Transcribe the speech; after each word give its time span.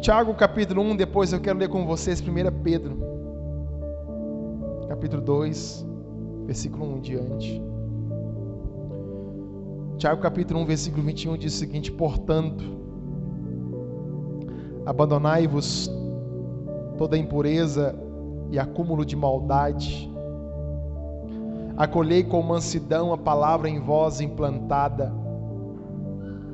Tiago 0.00 0.32
capítulo 0.32 0.80
1, 0.80 0.96
depois 0.96 1.30
eu 1.30 1.40
quero 1.40 1.58
ler 1.58 1.68
com 1.68 1.84
vocês 1.84 2.22
1 2.22 2.24
Pedro, 2.62 2.96
capítulo 4.88 5.20
2, 5.20 5.86
versículo 6.46 6.86
1 6.94 6.96
em 6.96 7.00
diante. 7.02 7.62
Tiago 9.98 10.22
capítulo 10.22 10.60
1, 10.60 10.64
versículo 10.64 11.02
21 11.02 11.36
diz 11.36 11.54
o 11.54 11.58
seguinte: 11.58 11.92
Portanto, 11.92 12.64
abandonai-vos 14.86 15.90
toda 16.96 17.18
impureza 17.18 17.94
e 18.50 18.58
acúmulo 18.58 19.04
de 19.04 19.14
maldade, 19.14 20.10
acolhei 21.76 22.24
com 22.24 22.40
mansidão 22.40 23.12
a 23.12 23.18
palavra 23.18 23.68
em 23.68 23.78
vós 23.78 24.22
implantada, 24.22 25.12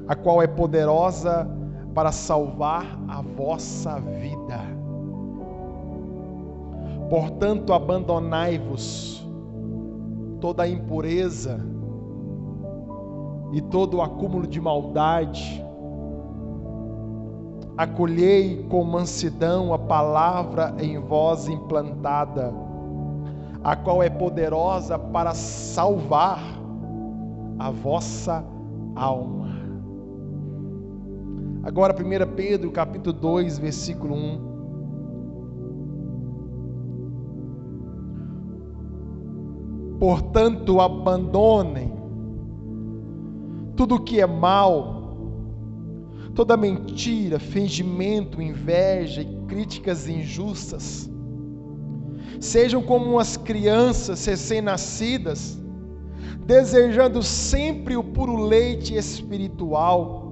a 0.08 0.16
qual 0.16 0.42
é 0.42 0.48
poderosa 0.48 1.55
para 1.96 2.12
salvar 2.12 2.86
a 3.08 3.20
vossa 3.22 3.98
vida. 3.98 4.60
Portanto, 7.10 7.72
abandonai-vos 7.72 9.26
toda 10.40 10.62
a 10.62 10.68
impureza, 10.68 11.60
e 13.52 13.60
todo 13.60 13.96
o 13.96 14.02
acúmulo 14.02 14.46
de 14.46 14.60
maldade. 14.60 15.64
Acolhei 17.76 18.64
com 18.68 18.84
mansidão 18.84 19.72
a 19.72 19.78
palavra 19.78 20.74
em 20.78 20.98
vós 20.98 21.48
implantada, 21.48 22.52
a 23.62 23.76
qual 23.76 24.02
é 24.02 24.08
poderosa 24.10 24.98
para 24.98 25.34
salvar 25.34 26.40
a 27.58 27.70
vossa 27.70 28.44
alma. 28.94 29.55
Agora 31.66 31.92
1 31.92 31.96
Pedro, 32.36 32.70
capítulo 32.70 33.12
2, 33.12 33.58
versículo 33.58 34.14
1. 34.14 34.38
Portanto, 39.98 40.80
abandonem 40.80 41.92
tudo 43.74 43.98
que 43.98 44.20
é 44.20 44.26
mal, 44.26 45.16
toda 46.36 46.56
mentira, 46.56 47.40
fingimento, 47.40 48.40
inveja 48.40 49.22
e 49.22 49.36
críticas 49.48 50.08
injustas. 50.08 51.10
Sejam 52.38 52.80
como 52.80 53.10
umas 53.10 53.36
crianças 53.36 54.24
recém-nascidas, 54.24 55.60
desejando 56.46 57.24
sempre 57.24 57.96
o 57.96 58.04
puro 58.04 58.36
leite 58.36 58.94
espiritual, 58.94 60.25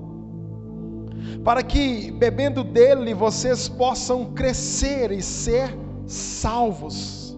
para 1.44 1.62
que, 1.62 2.10
bebendo 2.10 2.64
dele, 2.64 3.14
vocês 3.14 3.68
possam 3.68 4.32
crescer 4.32 5.10
e 5.10 5.22
ser 5.22 5.76
salvos. 6.06 7.36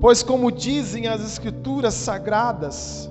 Pois, 0.00 0.22
como 0.22 0.52
dizem 0.52 1.06
as 1.06 1.24
Escrituras 1.24 1.94
sagradas, 1.94 3.10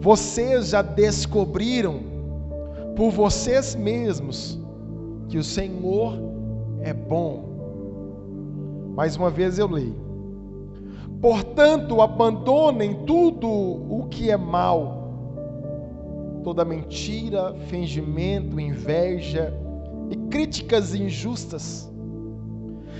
vocês 0.00 0.70
já 0.70 0.82
descobriram 0.82 2.00
por 2.96 3.10
vocês 3.10 3.74
mesmos 3.74 4.58
que 5.28 5.38
o 5.38 5.44
Senhor 5.44 6.18
é 6.80 6.92
bom. 6.92 7.52
Mais 8.94 9.16
uma 9.16 9.30
vez 9.30 9.58
eu 9.58 9.68
leio. 9.68 9.96
Portanto, 11.20 12.02
abandonem 12.02 13.04
tudo 13.06 13.48
o 13.48 14.08
que 14.10 14.30
é 14.30 14.36
mal, 14.36 15.01
toda 16.42 16.64
mentira, 16.64 17.54
fingimento, 17.68 18.60
inveja 18.60 19.52
e 20.10 20.16
críticas 20.28 20.94
injustas. 20.94 21.90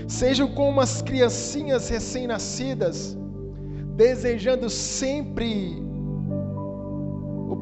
Sejam 0.07 0.47
como 0.53 0.81
as 0.81 1.01
criancinhas 1.01 1.89
recém-nascidas, 1.89 3.17
desejando 3.95 4.69
sempre 4.69 5.81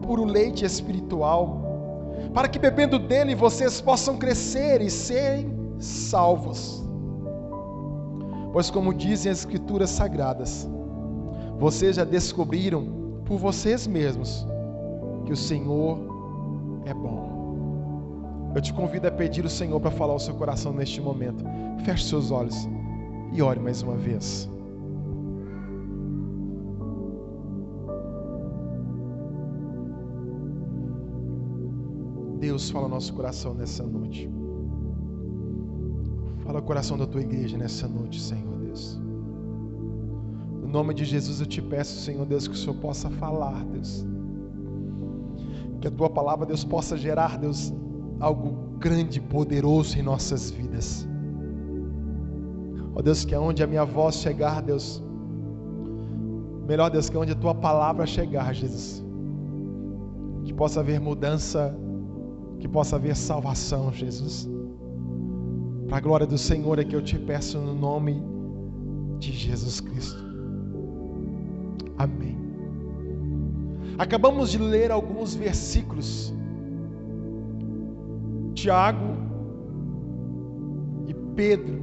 puro 0.02 0.25
leite 0.25 0.66
espiritual, 0.66 1.62
para 2.34 2.47
que 2.47 2.59
bebendo 2.59 3.00
dele 3.00 3.36
vocês 3.36 3.80
possam 3.80 4.18
crescer 4.18 4.81
e 4.81 4.90
serem 4.90 5.50
salvos. 5.80 6.84
Pois, 8.52 8.70
como 8.70 8.94
dizem 8.94 9.31
as 9.31 9.40
Escrituras 9.40 9.90
Sagradas, 9.90 10.68
vocês 11.58 11.96
já 11.96 12.03
descobriram 12.03 13.22
por 13.25 13.38
vocês 13.38 13.88
mesmos 13.88 14.46
que 15.31 15.34
o 15.34 15.38
Senhor 15.38 15.97
é 16.86 16.94
bom. 16.94 18.52
Eu 18.53 18.62
te 18.62 18.74
convido 18.74 19.08
a 19.08 19.12
pedir 19.12 19.46
o 19.46 19.50
Senhor 19.50 19.80
para 19.80 19.90
falar 19.90 20.12
ao 20.12 20.19
seu 20.19 20.36
coração 20.36 20.74
neste 20.74 21.00
momento. 21.00 21.46
Feche 21.86 22.03
seus 22.03 22.31
olhos 22.31 22.68
e 23.31 23.41
ore 23.41 23.58
mais 23.58 23.81
uma 23.81 23.96
vez. 23.96 24.50
Deus, 32.41 32.70
fala 32.70 32.90
nosso 32.90 33.14
coração 33.14 33.53
nessa 33.53 33.84
noite. 33.84 34.30
Fala 36.44 36.59
o 36.59 36.64
coração 36.64 36.97
da 36.97 37.08
tua 37.08 37.22
igreja 37.22 37.58
nessa 37.58 37.88
noite, 37.88 38.20
Senhor 38.20 38.58
Deus. 38.59 39.00
No 40.62 40.68
nome 40.68 40.94
de 40.94 41.06
Jesus 41.06 41.40
eu 41.40 41.46
te 41.46 41.62
peço, 41.62 42.02
Senhor 42.02 42.25
Deus, 42.25 42.50
que 42.50 42.53
o 42.53 42.58
Senhor 42.58 42.75
possa 42.75 43.09
falar, 43.09 43.64
Deus. 43.64 44.11
Que 45.81 45.88
a 45.88 45.92
tua 45.92 46.09
palavra, 46.09 46.46
Deus, 46.46 46.64
possa 46.64 46.96
gerar, 46.96 47.38
Deus, 47.38 47.74
algo 48.19 48.78
grande 48.78 49.19
poderoso 49.19 49.97
em 49.97 50.02
nossas 50.02 50.50
vidas. 50.50 51.08
Ó 52.96 53.00
oh, 53.00 53.02
Deus, 53.02 53.25
que 53.25 53.36
aonde 53.36 53.64
a 53.64 53.68
minha 53.68 53.84
voz 53.84 54.16
chegar, 54.16 54.62
Deus, 54.62 55.03
melhor 56.68 56.90
Deus, 56.90 57.09
que 57.09 57.18
aonde 57.18 57.34
a 57.34 57.36
tua 57.36 57.56
palavra 57.56 58.06
chegar, 58.06 58.53
Jesus, 58.53 59.03
que 60.46 60.53
possa 60.53 60.80
haver 60.80 61.00
mudança 61.00 61.75
que 62.62 62.68
possa 62.68 62.96
haver 62.96 63.16
salvação, 63.16 63.91
Jesus. 63.91 64.47
Para 65.88 65.97
a 65.97 66.00
glória 66.00 66.28
do 66.28 66.38
Senhor 66.38 66.78
é 66.80 66.86
que 66.86 66.96
eu 66.96 67.02
te 67.02 67.18
peço 67.18 67.58
no 67.58 67.74
nome 67.74 68.24
de 69.20 69.31
Jesus 69.31 69.81
Cristo. 69.81 70.24
Amém. 71.97 72.41
Acabamos 73.97 74.52
de 74.52 74.57
ler 74.57 74.91
alguns 74.91 75.35
versículos. 75.35 76.34
Tiago 78.53 79.18
e 81.07 81.13
Pedro. 81.35 81.81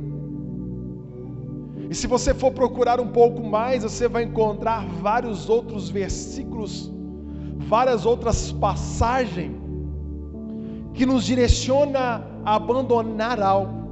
E 1.91 1.95
se 1.95 2.07
você 2.07 2.35
for 2.35 2.53
procurar 2.53 3.01
um 3.01 3.09
pouco 3.09 3.43
mais, 3.43 3.83
você 3.83 4.09
vai 4.09 4.25
encontrar 4.25 4.87
vários 5.01 5.49
outros 5.49 5.89
versículos, 5.89 6.93
várias 7.57 8.05
outras 8.05 8.53
passagens 8.53 9.57
que 10.93 11.07
nos 11.07 11.25
direciona 11.25 12.25
a 12.45 12.57
abandonar 12.57 13.41
algo, 13.41 13.89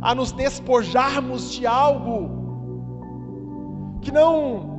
a 0.00 0.14
nos 0.14 0.32
despojarmos 0.32 1.52
de 1.52 1.66
algo 1.66 2.30
que 4.00 4.10
não 4.10 4.75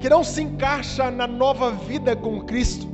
que 0.00 0.08
não 0.08 0.24
se 0.24 0.42
encaixa 0.42 1.10
na 1.10 1.26
nova 1.26 1.70
vida 1.70 2.16
com 2.16 2.40
Cristo. 2.40 2.88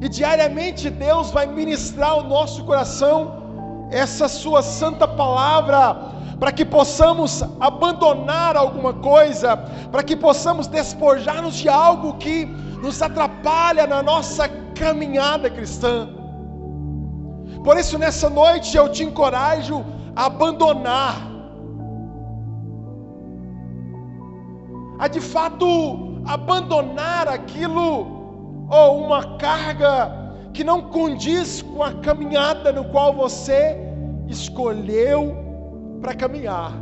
E 0.00 0.08
diariamente 0.08 0.88
Deus 0.88 1.30
vai 1.30 1.46
ministrar 1.46 2.10
ao 2.10 2.24
nosso 2.24 2.64
coração 2.64 3.88
essa 3.90 4.28
sua 4.28 4.62
santa 4.62 5.06
palavra 5.06 6.14
para 6.38 6.52
que 6.52 6.64
possamos 6.64 7.42
abandonar 7.60 8.56
alguma 8.56 8.92
coisa, 8.92 9.56
para 9.90 10.02
que 10.02 10.16
possamos 10.16 10.66
despojar-nos 10.66 11.56
de 11.56 11.68
algo 11.68 12.14
que 12.14 12.46
nos 12.82 13.00
atrapalha 13.00 13.86
na 13.86 14.02
nossa 14.02 14.48
caminhada 14.74 15.48
cristã. 15.48 16.08
Por 17.62 17.78
isso, 17.78 17.98
nessa 17.98 18.28
noite 18.28 18.76
eu 18.76 18.90
te 18.90 19.02
encorajo 19.02 19.84
a 20.14 20.26
abandonar, 20.26 21.16
a 25.04 25.08
de 25.08 25.20
fato 25.20 25.66
abandonar 26.24 27.28
aquilo 27.28 28.66
ou 28.70 29.04
uma 29.04 29.36
carga 29.36 30.10
que 30.54 30.64
não 30.64 30.80
condiz 30.80 31.60
com 31.60 31.82
a 31.82 31.92
caminhada 31.92 32.72
no 32.72 32.86
qual 32.86 33.12
você 33.12 33.76
escolheu 34.26 35.36
para 36.00 36.14
caminhar. 36.14 36.72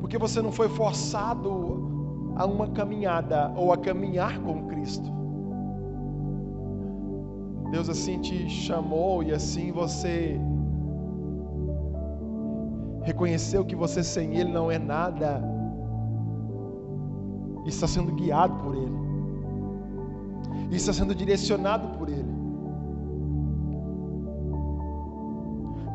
Porque 0.00 0.16
você 0.16 0.40
não 0.40 0.52
foi 0.52 0.68
forçado 0.68 2.32
a 2.36 2.46
uma 2.46 2.68
caminhada 2.68 3.52
ou 3.56 3.72
a 3.72 3.76
caminhar 3.76 4.38
com 4.38 4.68
Cristo. 4.68 5.10
Deus 7.72 7.88
assim 7.88 8.20
te 8.20 8.48
chamou 8.48 9.20
e 9.20 9.32
assim 9.32 9.72
você 9.72 10.40
reconheceu 13.08 13.64
que 13.64 13.74
você 13.74 14.02
sem 14.02 14.36
Ele 14.36 14.52
não 14.52 14.70
é 14.70 14.78
nada 14.78 15.42
e 17.64 17.68
está 17.68 17.86
sendo 17.86 18.12
guiado 18.12 18.54
por 18.62 18.74
Ele. 18.74 18.98
e 20.70 20.76
está 20.76 20.92
sendo 20.92 21.14
direcionado 21.14 21.96
por 21.96 22.08
Ele. 22.10 22.36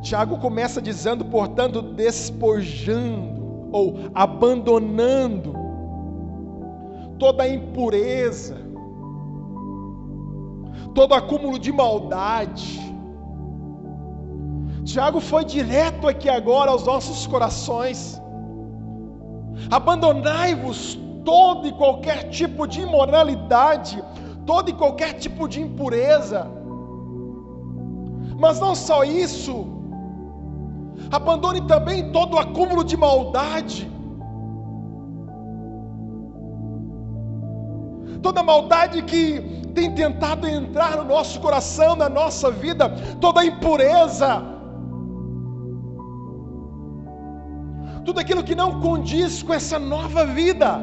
Tiago 0.01 0.38
começa 0.39 0.81
dizendo, 0.81 1.24
portanto, 1.25 1.81
despojando 1.81 3.69
ou 3.71 3.95
abandonando 4.13 5.54
toda 7.19 7.44
a 7.44 7.48
impureza, 7.48 8.57
todo 10.95 11.13
acúmulo 11.13 11.57
de 11.60 11.71
maldade. 11.71 12.93
Tiago 14.86 15.20
foi 15.22 15.46
direto 15.46 16.08
aqui 16.08 16.30
agora 16.30 16.72
aos 16.72 16.86
nossos 16.86 17.26
corações. 17.26 18.22
Abandonai-vos 19.72 21.00
todo 21.24 21.68
e 21.68 21.72
qualquer 21.72 22.30
tipo 22.30 22.68
de 22.68 22.82
imoralidade, 22.82 24.04
todo 24.46 24.70
e 24.70 24.74
qualquer 24.74 25.14
tipo 25.14 25.48
de 25.48 25.62
impureza. 25.62 26.46
Mas 28.38 28.60
não 28.60 28.76
só 28.76 29.06
isso, 29.06 29.66
abandone 31.12 31.62
também 31.62 32.12
todo 32.12 32.34
o 32.36 32.40
acúmulo 32.40 32.84
de 32.84 32.98
maldade. 32.98 33.90
Toda 38.22 38.44
maldade 38.44 39.02
que 39.04 39.42
tem 39.74 39.94
tentado 39.96 40.48
entrar 40.48 40.98
no 40.98 41.06
nosso 41.06 41.40
coração, 41.40 41.96
na 41.96 42.10
nossa 42.10 42.52
vida, 42.52 42.90
toda 43.20 43.46
impureza, 43.46 44.53
tudo 48.06 48.20
aquilo 48.20 48.44
que 48.44 48.56
não 48.56 48.82
condiz 48.82 49.42
com 49.42 49.54
essa 49.54 49.80
nova 49.80 50.26
vida. 50.26 50.80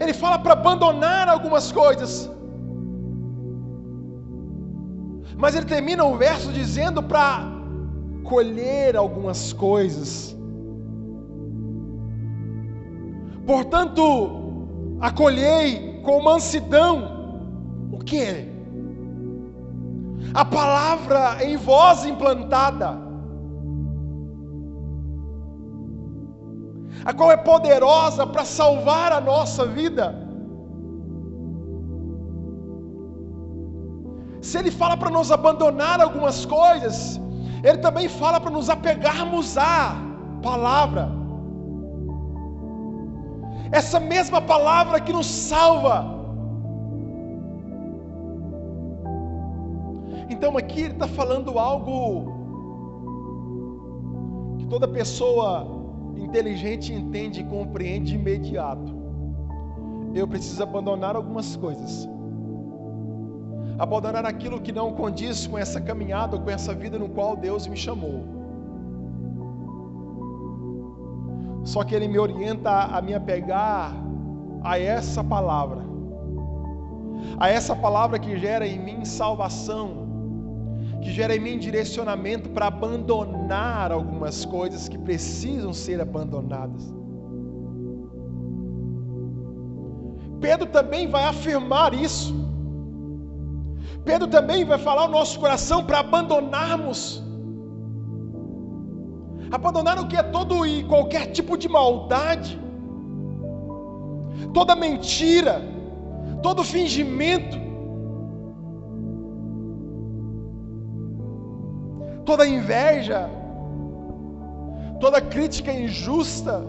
Ele 0.00 0.12
fala 0.12 0.38
para 0.38 0.52
abandonar 0.52 1.28
algumas 1.28 1.72
coisas. 1.72 2.30
Mas 5.36 5.54
ele 5.54 5.66
termina 5.66 6.04
o 6.04 6.16
verso 6.16 6.52
dizendo 6.52 7.02
para 7.02 7.44
colher 8.24 8.96
algumas 8.96 9.52
coisas. 9.52 10.36
Portanto, 13.46 14.02
acolhei 15.00 16.00
com 16.02 16.22
mansidão 16.22 17.18
o 17.90 17.98
que? 17.98 18.57
A 20.34 20.44
palavra 20.44 21.44
em 21.44 21.56
voz 21.56 22.04
implantada 22.04 23.08
a 27.04 27.12
qual 27.12 27.30
é 27.32 27.36
poderosa 27.36 28.26
para 28.26 28.44
salvar 28.44 29.12
a 29.12 29.20
nossa 29.20 29.66
vida. 29.66 30.14
Se 34.42 34.58
Ele 34.58 34.70
fala 34.70 34.96
para 34.96 35.10
nos 35.10 35.30
abandonar 35.30 36.00
algumas 36.00 36.44
coisas, 36.44 37.20
Ele 37.62 37.78
também 37.78 38.08
fala 38.08 38.40
para 38.40 38.50
nos 38.50 38.68
apegarmos 38.70 39.56
à 39.56 39.96
palavra. 40.42 41.10
Essa 43.70 44.00
mesma 44.00 44.40
palavra 44.40 45.00
que 45.00 45.12
nos 45.12 45.26
salva. 45.26 46.17
Então 50.38 50.56
aqui 50.56 50.82
ele 50.82 50.92
está 50.92 51.08
falando 51.08 51.58
algo 51.58 52.32
que 54.56 54.66
toda 54.66 54.86
pessoa 54.86 55.66
inteligente 56.16 56.92
entende 56.92 57.40
e 57.40 57.44
compreende 57.44 58.12
de 58.12 58.14
imediato. 58.14 58.96
Eu 60.14 60.28
preciso 60.28 60.62
abandonar 60.62 61.16
algumas 61.16 61.56
coisas. 61.56 62.08
Abandonar 63.80 64.24
aquilo 64.24 64.60
que 64.60 64.70
não 64.70 64.92
condiz 64.92 65.44
com 65.48 65.58
essa 65.58 65.80
caminhada, 65.80 66.38
com 66.38 66.48
essa 66.48 66.72
vida 66.72 66.96
no 67.00 67.08
qual 67.08 67.36
Deus 67.36 67.66
me 67.66 67.76
chamou. 67.76 68.24
Só 71.64 71.82
que 71.82 71.96
Ele 71.96 72.06
me 72.06 72.18
orienta 72.20 72.70
a 72.70 73.02
me 73.02 73.12
apegar 73.12 73.92
a 74.62 74.78
essa 74.78 75.24
palavra, 75.24 75.84
a 77.40 77.48
essa 77.48 77.74
palavra 77.74 78.20
que 78.20 78.38
gera 78.38 78.64
em 78.64 78.78
mim 78.78 79.04
salvação, 79.04 80.07
que 81.02 81.10
gera 81.12 81.34
em 81.36 81.40
mim 81.40 81.58
direcionamento 81.58 82.48
para 82.50 82.66
abandonar 82.66 83.92
algumas 83.92 84.44
coisas 84.44 84.88
que 84.88 84.98
precisam 84.98 85.72
ser 85.72 86.00
abandonadas. 86.00 86.98
Pedro 90.40 90.66
também 90.66 91.08
vai 91.08 91.24
afirmar 91.24 91.94
isso. 91.94 92.34
Pedro 94.04 94.28
também 94.28 94.64
vai 94.64 94.78
falar 94.78 95.04
o 95.06 95.10
nosso 95.10 95.38
coração 95.38 95.84
para 95.84 95.98
abandonarmos. 96.00 97.22
Abandonar 99.50 99.98
o 99.98 100.06
que 100.06 100.16
é 100.16 100.22
todo 100.22 100.66
e 100.66 100.84
qualquer 100.84 101.26
tipo 101.32 101.56
de 101.56 101.68
maldade, 101.68 102.60
toda 104.52 104.76
mentira, 104.76 105.62
todo 106.42 106.62
fingimento, 106.62 107.58
toda 112.28 112.46
inveja, 112.46 113.20
toda 115.00 115.18
crítica 115.18 115.72
injusta. 115.72 116.62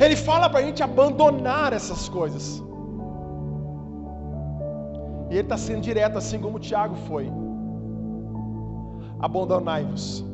Ele 0.00 0.16
fala 0.16 0.48
para 0.48 0.60
a 0.60 0.62
gente 0.62 0.82
abandonar 0.82 1.74
essas 1.74 2.08
coisas. 2.08 2.64
E 5.28 5.34
ele 5.34 5.40
está 5.42 5.58
sendo 5.58 5.82
direto, 5.82 6.16
assim 6.16 6.38
como 6.38 6.58
Tiago 6.58 6.96
foi. 7.08 7.30
Abandonai-vos. 9.20 10.24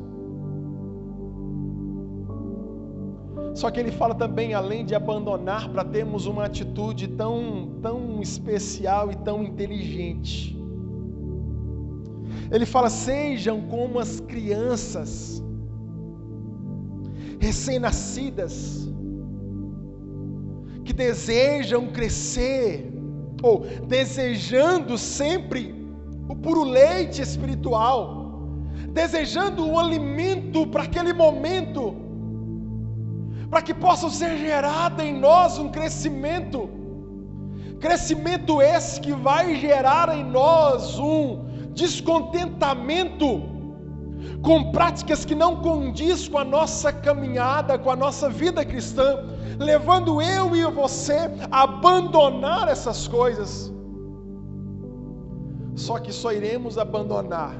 Só 3.52 3.68
que 3.68 3.80
ele 3.80 3.90
fala 3.90 4.14
também, 4.14 4.54
além 4.54 4.84
de 4.84 4.94
abandonar, 4.94 5.68
para 5.70 5.84
termos 5.84 6.26
uma 6.26 6.44
atitude 6.44 7.08
tão, 7.08 7.80
tão 7.82 8.22
especial 8.22 9.10
e 9.10 9.16
tão 9.16 9.42
inteligente. 9.42 10.61
Ele 12.52 12.66
fala: 12.66 12.90
sejam 12.90 13.62
como 13.62 13.98
as 13.98 14.20
crianças 14.20 15.42
recém-nascidas 17.40 18.88
que 20.84 20.92
desejam 20.92 21.88
crescer 21.88 22.92
ou 23.42 23.60
desejando 23.88 24.98
sempre 24.98 25.74
o 26.28 26.36
puro 26.36 26.62
leite 26.62 27.22
espiritual, 27.22 28.50
desejando 28.90 29.66
o 29.66 29.78
alimento 29.78 30.66
para 30.66 30.82
aquele 30.82 31.12
momento, 31.12 31.96
para 33.48 33.62
que 33.62 33.72
possa 33.72 34.10
ser 34.10 34.36
gerado 34.36 35.02
em 35.02 35.18
nós 35.18 35.58
um 35.58 35.70
crescimento, 35.70 36.68
crescimento 37.80 38.60
esse 38.60 39.00
que 39.00 39.12
vai 39.12 39.56
gerar 39.56 40.16
em 40.16 40.22
nós 40.22 40.98
um 40.98 41.51
descontentamento 41.74 43.42
com 44.42 44.70
práticas 44.72 45.24
que 45.24 45.34
não 45.34 45.56
condiz 45.56 46.28
com 46.28 46.38
a 46.38 46.44
nossa 46.44 46.92
caminhada, 46.92 47.78
com 47.78 47.90
a 47.90 47.96
nossa 47.96 48.28
vida 48.28 48.64
cristã, 48.64 49.18
levando 49.58 50.20
eu 50.20 50.54
e 50.54 50.64
você 50.70 51.30
a 51.50 51.62
abandonar 51.62 52.68
essas 52.68 53.06
coisas. 53.08 53.72
Só 55.74 55.98
que 55.98 56.12
só 56.12 56.32
iremos 56.32 56.76
abandonar 56.76 57.54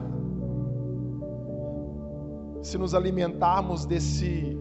se 2.62 2.78
nos 2.78 2.94
alimentarmos 2.94 3.84
desse 3.84 4.56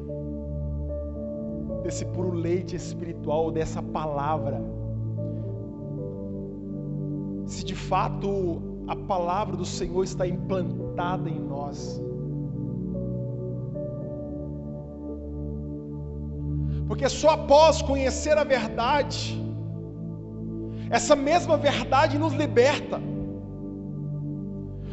desse 1.84 2.06
puro 2.06 2.32
leite 2.32 2.76
espiritual, 2.76 3.52
dessa 3.52 3.82
palavra. 3.82 4.62
Se 7.46 7.66
de 7.66 7.76
fato 7.76 8.71
a 8.92 8.96
palavra 9.12 9.56
do 9.56 9.66
Senhor 9.66 10.04
está 10.04 10.26
implantada 10.28 11.30
em 11.30 11.40
nós. 11.40 11.78
Porque 16.90 17.08
só 17.08 17.30
após 17.38 17.82
conhecer 17.82 18.38
a 18.38 18.44
verdade, 18.44 19.42
essa 20.90 21.16
mesma 21.16 21.56
verdade 21.56 22.20
nos 22.24 22.34
liberta. 22.34 23.00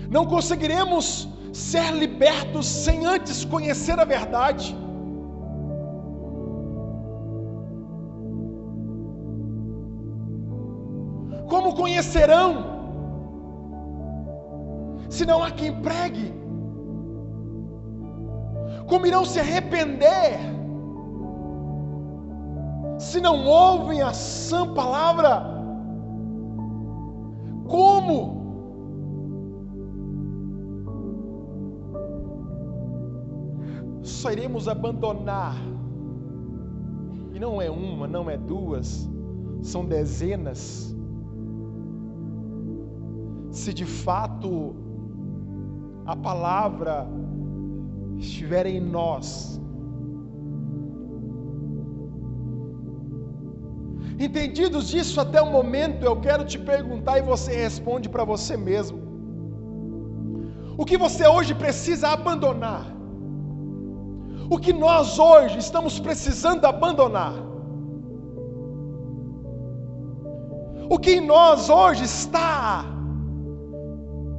Não 0.08 0.24
conseguiremos 0.34 1.28
ser 1.52 1.90
libertos 2.04 2.66
sem 2.68 3.04
antes 3.04 3.44
conhecer 3.44 3.98
a 3.98 4.04
verdade. 4.04 4.76
Como 11.48 11.74
conhecerão 11.74 12.77
se 15.08 15.24
não 15.24 15.42
há 15.42 15.50
quem 15.50 15.72
pregue? 15.80 16.32
Como 18.86 19.06
irão 19.06 19.24
se 19.24 19.38
arrepender 19.38 20.58
se 22.98 23.20
não 23.20 23.46
ouvem 23.46 24.02
a 24.02 24.12
sã 24.12 24.74
palavra? 24.74 25.42
Como? 27.68 28.38
Só 34.02 34.32
iremos 34.32 34.66
abandonar, 34.66 35.54
e 37.32 37.38
não 37.38 37.62
é 37.62 37.70
uma, 37.70 38.08
não 38.08 38.28
é 38.28 38.36
duas, 38.36 39.08
são 39.62 39.84
dezenas. 39.84 40.96
Se 43.50 43.72
de 43.72 43.84
fato 43.84 44.74
a 46.12 46.16
palavra 46.16 47.06
estiver 48.16 48.66
em 48.66 48.80
nós, 48.80 49.60
Entendidos 54.26 54.88
disso 54.88 55.20
até 55.20 55.40
o 55.40 55.48
momento, 55.48 56.04
eu 56.04 56.20
quero 56.20 56.44
te 56.44 56.58
perguntar 56.58 57.18
e 57.18 57.22
você 57.22 57.54
responde 57.54 58.08
para 58.08 58.24
você 58.24 58.56
mesmo. 58.56 58.98
O 60.76 60.84
que 60.84 60.96
você 60.98 61.24
hoje 61.24 61.54
precisa 61.54 62.08
abandonar? 62.08 62.84
O 64.50 64.58
que 64.58 64.72
nós 64.72 65.20
hoje 65.20 65.58
estamos 65.58 66.00
precisando 66.00 66.64
abandonar? 66.64 67.34
O 70.90 70.98
que 70.98 71.12
em 71.12 71.24
nós 71.34 71.70
hoje 71.70 72.02
está 72.02 72.97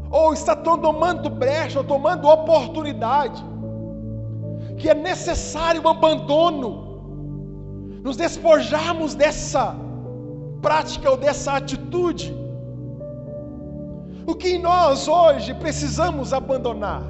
ou 0.10 0.34
está 0.34 0.56
tomando 0.56 1.30
brecha, 1.30 1.80
ou 1.80 1.86
tomando 1.86 2.28
oportunidade, 2.28 3.44
que 4.78 4.90
é 4.90 4.94
necessário 4.94 5.82
o 5.84 5.90
abandono 5.90 6.70
nos 8.04 8.16
despojarmos 8.18 9.14
dessa 9.14 9.76
prática 10.62 11.10
ou 11.12 11.18
dessa 11.18 11.54
atitude. 11.54 12.36
O 14.26 14.36
que 14.36 14.58
nós 14.58 15.08
hoje 15.08 15.54
precisamos 15.54 16.34
abandonar? 16.34 17.04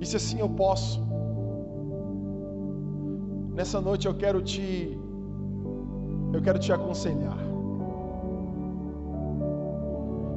E 0.00 0.06
se 0.06 0.16
assim 0.16 0.40
eu 0.40 0.48
posso, 0.48 1.00
nessa 3.54 3.80
noite 3.80 4.06
eu 4.06 4.14
quero 4.14 4.42
te, 4.42 4.98
eu 6.32 6.42
quero 6.42 6.58
te 6.58 6.72
aconselhar. 6.72 7.51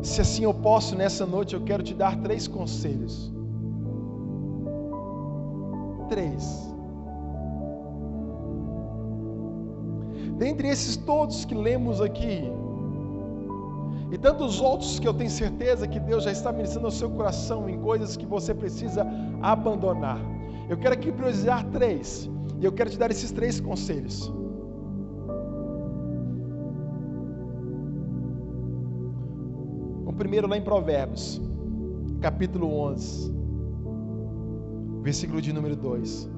Se 0.06 0.22
assim 0.22 0.44
eu 0.44 0.54
posso, 0.54 0.96
nessa 0.96 1.26
noite 1.26 1.56
eu 1.56 1.62
quero 1.62 1.82
te 1.82 1.94
dar 1.94 2.16
três 2.22 2.48
conselhos. 2.48 3.34
Três. 6.08 6.44
Dentre 10.38 10.68
esses 10.68 10.96
todos 10.96 11.44
que 11.44 11.56
lemos 11.56 12.02
aqui, 12.02 12.44
e 14.12 14.18
tantos 14.20 14.62
outros 14.62 15.00
que 15.00 15.08
eu 15.08 15.14
tenho 15.14 15.32
certeza 15.32 15.88
que 15.88 16.00
Deus 16.00 16.24
já 16.24 16.32
está 16.32 16.52
ministrando 16.52 16.86
ao 16.86 16.92
seu 16.92 17.10
coração 17.10 17.68
em 17.68 17.80
coisas 17.80 18.16
que 18.16 18.28
você 18.28 18.54
precisa 18.54 19.06
abandonar. 19.42 20.20
Eu 20.70 20.78
quero 20.78 20.94
aqui 20.94 21.12
priorizar 21.12 21.66
três, 21.72 22.30
e 22.62 22.64
eu 22.64 22.72
quero 22.72 22.92
te 22.92 23.00
dar 23.00 23.10
esses 23.10 23.32
três 23.32 23.60
conselhos. 23.60 24.32
Primeiro 30.18 30.48
lá 30.48 30.58
em 30.58 30.62
Provérbios, 30.62 31.42
capítulo 32.22 32.74
11, 32.74 33.34
versículo 35.02 35.42
de 35.42 35.54
número 35.54 35.76
2. 35.76 36.30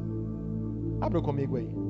Abra 1.01 1.21
comigo 1.21 1.57
aí. 1.57 1.87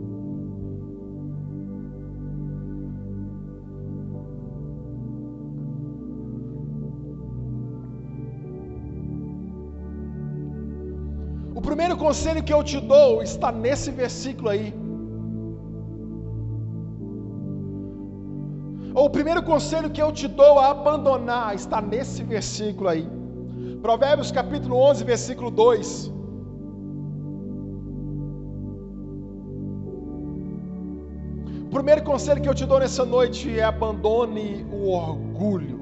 primeiro 11.68 11.98
conselho 11.98 12.42
que 12.42 12.54
eu 12.54 12.64
te 12.64 12.80
dou 12.80 13.22
está 13.22 13.52
nesse 13.52 13.92
versículo 13.92 14.50
aí. 14.50 14.87
O 19.08 19.10
primeiro 19.10 19.42
conselho 19.42 19.90
que 19.90 20.02
eu 20.02 20.12
te 20.12 20.28
dou 20.28 20.60
a 20.60 20.72
abandonar 20.72 21.56
está 21.56 21.82
nesse 21.82 22.22
versículo 22.24 22.90
aí. 22.90 23.08
Provérbios 23.82 24.32
capítulo 24.34 24.76
11, 24.76 25.04
versículo 25.06 25.50
2. 25.50 26.14
O 31.68 31.70
primeiro 31.70 32.04
conselho 32.04 32.42
que 32.42 32.50
eu 32.50 32.54
te 32.54 32.66
dou 32.66 32.80
nessa 32.80 33.06
noite 33.06 33.58
é 33.58 33.64
abandone 33.64 34.66
o 34.74 34.92
orgulho. 34.92 35.80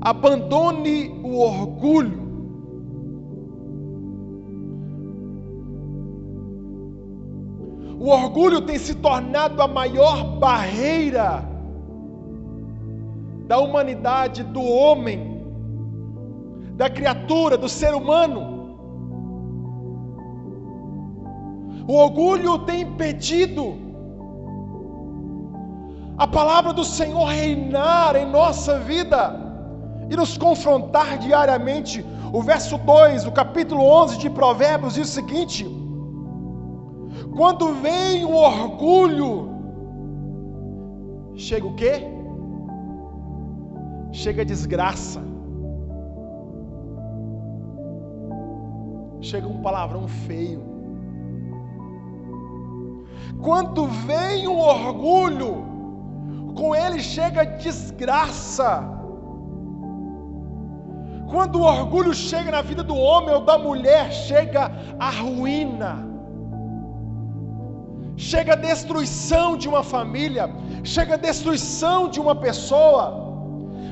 Abandone 0.00 1.08
o 1.24 1.40
orgulho. 1.40 2.25
O 8.06 8.10
orgulho 8.10 8.60
tem 8.60 8.78
se 8.78 8.94
tornado 8.94 9.60
a 9.60 9.66
maior 9.66 10.38
barreira 10.38 11.42
da 13.48 13.58
humanidade, 13.58 14.44
do 14.44 14.62
homem, 14.62 15.44
da 16.74 16.88
criatura, 16.88 17.58
do 17.58 17.68
ser 17.68 17.92
humano. 17.92 18.76
O 21.88 21.94
orgulho 21.94 22.60
tem 22.60 22.82
impedido 22.82 23.74
a 26.16 26.28
palavra 26.28 26.72
do 26.72 26.84
Senhor 26.84 27.24
reinar 27.24 28.14
em 28.14 28.24
nossa 28.24 28.78
vida 28.78 29.34
e 30.08 30.14
nos 30.14 30.38
confrontar 30.38 31.18
diariamente. 31.18 32.06
O 32.32 32.40
verso 32.40 32.78
2, 32.78 33.26
o 33.26 33.32
capítulo 33.32 33.82
11 33.82 34.18
de 34.18 34.30
Provérbios 34.30 34.94
diz 34.94 35.08
o 35.08 35.12
seguinte: 35.12 35.85
quando 37.36 37.74
vem 37.74 38.24
o 38.24 38.32
orgulho, 38.32 39.50
chega 41.34 41.66
o 41.66 41.74
quê? 41.74 42.02
Chega 44.10 44.40
a 44.40 44.44
desgraça. 44.44 45.20
Chega 49.20 49.46
um 49.46 49.60
palavrão 49.60 50.08
feio. 50.08 50.62
Quando 53.42 53.86
vem 53.86 54.48
o 54.48 54.56
orgulho, 54.56 55.62
com 56.56 56.74
ele 56.74 57.00
chega 57.00 57.44
desgraça. 57.44 58.82
Quando 61.30 61.56
o 61.56 61.64
orgulho 61.64 62.14
chega 62.14 62.50
na 62.50 62.62
vida 62.62 62.82
do 62.82 62.96
homem 62.96 63.34
ou 63.34 63.42
da 63.42 63.58
mulher, 63.58 64.10
chega 64.10 64.72
a 64.98 65.10
ruína 65.10 66.05
chega 68.16 68.54
a 68.54 68.56
destruição 68.56 69.56
de 69.56 69.68
uma 69.68 69.82
família, 69.82 70.50
chega 70.82 71.14
a 71.14 71.16
destruição 71.18 72.08
de 72.08 72.18
uma 72.18 72.34
pessoa, 72.34 73.02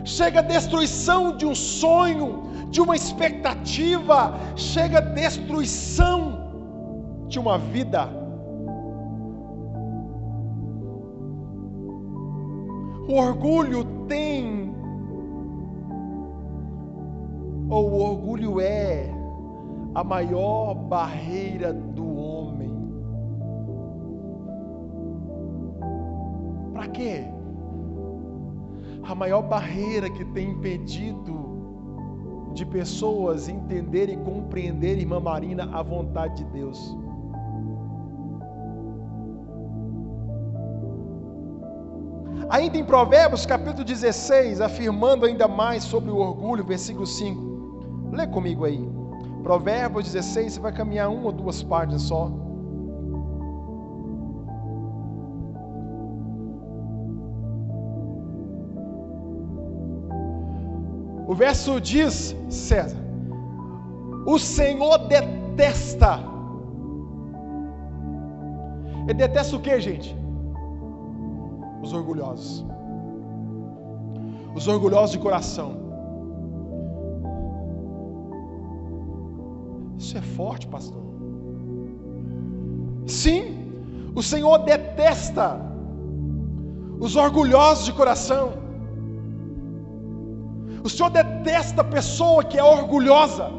chega 0.04 0.40
a 0.40 0.43
destruição 0.43 1.37
de 1.37 1.47
um 1.47 1.54
sonho, 1.54 2.45
de 2.71 2.81
uma 2.81 2.97
expectativa, 2.97 4.35
chega 4.57 4.99
a 4.99 5.00
destruição 5.00 6.19
de 7.28 7.38
uma 7.38 7.59
vida. 7.59 8.09
O 13.07 13.16
orgulho 13.16 13.85
tem, 14.09 14.75
ou 17.69 17.90
o 17.90 18.02
orgulho 18.02 18.61
é, 18.61 19.11
a 19.95 20.02
maior 20.02 20.75
barreira 20.75 21.73
do 21.73 22.24
Para 26.85 26.93
quê? 26.93 27.25
A 29.05 29.14
maior 29.14 29.43
barreira 29.43 30.11
que 30.11 30.23
tem 30.23 30.50
impedido 30.50 32.53
de 32.53 32.67
pessoas 32.67 33.49
entenderem 33.49 34.21
e 34.21 34.23
compreenderem, 34.23 35.00
irmã 35.00 35.19
Marina, 35.19 35.69
a 35.73 35.83
vontade 35.83 36.37
de 36.37 36.45
Deus. 36.53 36.95
Ainda 42.50 42.76
em 42.76 42.85
Provérbios 42.85 43.47
capítulo 43.47 43.83
16, 43.83 44.61
afirmando 44.61 45.25
ainda 45.25 45.49
mais 45.49 45.85
sobre 45.85 46.11
o 46.11 46.17
orgulho, 46.17 46.64
versículo 46.64 47.07
5. 47.07 48.11
Lê 48.12 48.26
comigo 48.26 48.67
aí. 48.67 48.87
Provérbios 49.43 50.12
16, 50.12 50.53
você 50.53 50.61
vai 50.61 50.73
caminhar 50.73 51.11
uma 51.11 51.26
ou 51.26 51.33
duas 51.33 51.62
páginas 51.62 52.03
só. 52.03 52.43
O 61.26 61.35
verso 61.35 61.81
diz, 61.81 62.37
César, 62.49 62.99
o 64.26 64.38
Senhor 64.38 64.99
detesta. 65.09 66.21
Ele 69.04 69.14
detesta 69.14 69.57
o 69.57 69.61
que, 69.61 69.81
gente? 69.81 70.16
Os 71.83 71.93
orgulhosos. 71.93 72.64
Os 74.54 74.69
orgulhosos 74.69 75.12
de 75.12 75.19
coração. 75.19 75.76
Isso 79.99 80.16
é 80.19 80.23
forte, 80.23 80.66
pastor. 80.66 81.02
Sim, 83.07 83.73
o 84.14 84.23
Senhor 84.23 84.59
detesta 84.59 85.61
os 86.99 87.16
orgulhosos 87.16 87.87
de 87.87 87.93
coração. 87.93 88.63
O 90.85 90.88
Senhor 90.88 91.11
detesta 91.11 91.81
a 91.81 91.85
pessoa 91.85 92.45
que 92.45 92.59
é 92.59 92.62
orgulhosa. 92.62 93.50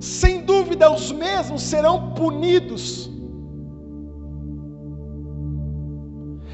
Sem 0.00 0.42
dúvida, 0.42 0.90
os 0.90 1.12
mesmos 1.12 1.62
serão 1.62 2.14
punidos. 2.14 3.10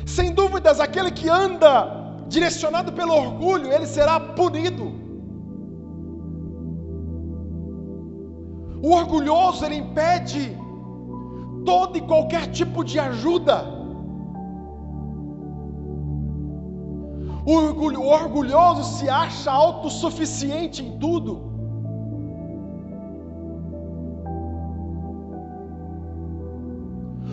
Sem 0.05 0.33
dúvidas, 0.33 0.81
aquele 0.81 1.13
que 1.13 1.29
anda 1.29 1.73
direcionado 2.29 2.93
pelo 2.93 3.15
orgulho, 3.15 3.73
ele 3.73 3.87
será 3.87 4.19
punido. 4.19 4.87
O 8.83 8.91
orgulhoso 8.93 9.65
ele 9.65 9.77
impede 9.77 10.59
todo 11.65 11.97
e 11.97 12.01
qualquer 12.01 12.49
tipo 12.49 12.85
de 12.85 12.99
ajuda. 12.99 13.82
O, 17.45 17.53
orgulho, 17.55 18.01
o 18.01 18.09
orgulhoso 18.09 18.99
se 18.99 19.09
acha 19.09 19.51
autossuficiente 19.51 20.85
em 20.85 20.99
tudo. 20.99 21.51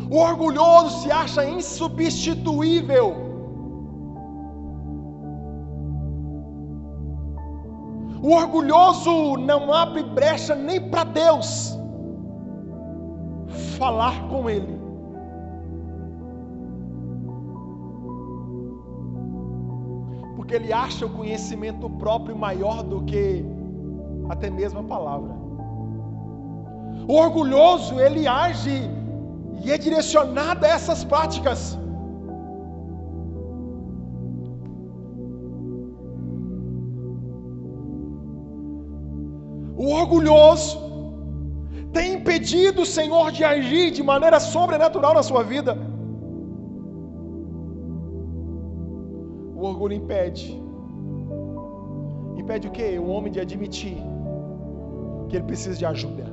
O 0.09 0.17
orgulhoso 0.17 1.03
se 1.03 1.11
acha 1.11 1.45
insubstituível. 1.45 3.29
O 8.21 8.31
orgulhoso 8.33 9.37
não 9.37 9.71
abre 9.71 10.03
brecha 10.03 10.55
nem 10.55 10.89
para 10.89 11.03
Deus 11.03 11.77
falar 13.77 14.27
com 14.27 14.49
Ele. 14.49 14.88
Porque 20.49 20.63
ele 20.63 20.73
acha 20.73 21.05
o 21.05 21.11
conhecimento 21.11 21.87
próprio 22.03 22.35
maior 22.35 22.77
do 22.81 23.03
que 23.09 23.45
até 24.33 24.49
mesmo 24.49 24.79
a 24.79 24.83
palavra. 24.83 25.31
O 27.07 27.13
orgulhoso, 27.13 27.99
ele 27.99 28.27
age 28.27 28.77
e 29.63 29.71
é 29.71 29.77
direcionado 29.77 30.65
a 30.65 30.69
essas 30.69 31.03
práticas. 31.03 31.77
O 39.77 39.91
orgulhoso 40.01 40.79
tem 41.93 42.15
impedido 42.15 42.81
o 42.81 42.91
Senhor 42.97 43.31
de 43.31 43.43
agir 43.43 43.91
de 43.91 44.01
maneira 44.01 44.39
sobrenatural 44.39 45.13
na 45.13 45.21
sua 45.21 45.43
vida. 45.43 45.77
O 49.59 49.65
orgulho 49.65 49.93
impede. 49.93 50.57
Impede 52.37 52.69
o 52.69 52.71
que? 52.71 52.97
O 52.97 53.07
homem 53.07 53.29
de 53.29 53.41
admitir 53.41 53.97
que 55.27 55.35
ele 55.35 55.43
precisa 55.43 55.77
de 55.77 55.85
ajuda. 55.85 56.23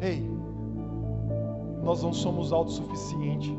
Ei, 0.00 0.28
nós 1.84 2.02
não 2.02 2.12
somos 2.12 2.52
autossuficientes. 2.52 3.52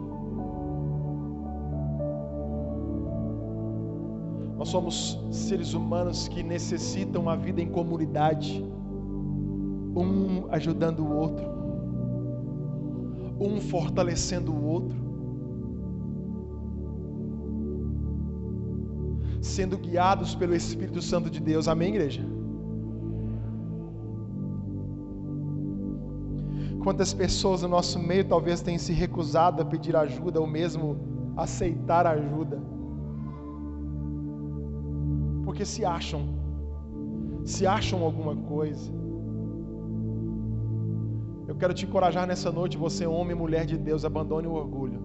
Nós 4.57 4.67
somos 4.67 5.17
seres 5.31 5.73
humanos 5.73 6.27
que 6.27 6.43
necessitam 6.43 7.21
uma 7.21 7.37
vida 7.37 7.61
em 7.61 7.69
comunidade, 7.69 8.61
um 9.99 10.47
ajudando 10.51 10.99
o 10.99 11.15
outro, 11.15 11.45
um 13.39 13.59
fortalecendo 13.59 14.53
o 14.53 14.65
outro, 14.65 14.97
sendo 19.41 19.77
guiados 19.77 20.35
pelo 20.35 20.55
Espírito 20.55 21.01
Santo 21.01 21.29
de 21.29 21.39
Deus. 21.39 21.67
Amém, 21.67 21.89
igreja? 21.89 22.23
Quantas 26.83 27.13
pessoas 27.13 27.61
no 27.61 27.67
nosso 27.67 27.99
meio 27.99 28.25
talvez 28.25 28.61
tenham 28.61 28.79
se 28.79 28.93
recusado 28.93 29.61
a 29.61 29.65
pedir 29.65 29.95
ajuda 29.95 30.39
ou 30.39 30.47
mesmo 30.47 30.97
aceitar 31.35 32.07
ajuda? 32.07 32.59
porque 35.59 35.65
se 35.65 35.83
acham, 35.83 36.21
se 37.43 37.67
acham 37.67 38.01
alguma 38.03 38.33
coisa. 38.33 38.93
Quero 41.59 41.73
te 41.73 41.85
encorajar 41.85 42.25
nessa 42.25 42.51
noite, 42.51 42.77
você, 42.77 43.05
homem 43.05 43.35
e 43.35 43.39
mulher 43.39 43.65
de 43.65 43.77
Deus, 43.77 44.05
abandone 44.05 44.47
o 44.47 44.53
orgulho. 44.53 45.01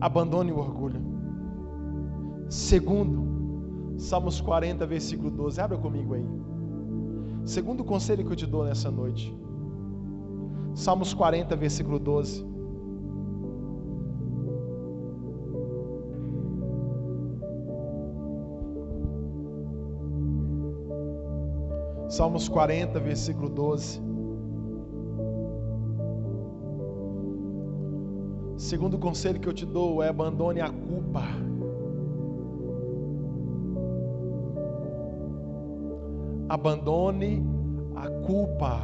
Abandone 0.00 0.52
o 0.52 0.58
orgulho. 0.58 1.00
Segundo, 2.48 3.26
Salmos 3.98 4.40
40, 4.40 4.86
versículo 4.86 5.30
12. 5.30 5.60
Abra 5.60 5.76
comigo 5.76 6.14
aí. 6.14 6.24
Segundo 7.44 7.82
conselho 7.82 8.24
que 8.24 8.32
eu 8.32 8.36
te 8.36 8.46
dou 8.46 8.64
nessa 8.64 8.90
noite. 8.90 9.36
Salmos 10.74 11.14
40, 11.14 11.56
versículo 11.56 11.98
12. 11.98 12.44
Salmos 22.16 22.48
40, 22.48 22.98
versículo 22.98 23.46
12. 23.50 24.00
Segundo 28.56 28.98
conselho 28.98 29.38
que 29.38 29.46
eu 29.46 29.52
te 29.52 29.66
dou 29.66 30.02
é 30.02 30.08
abandone 30.08 30.62
a 30.62 30.70
culpa. 30.70 31.20
Abandone 36.48 37.46
a 37.94 38.08
culpa. 38.26 38.80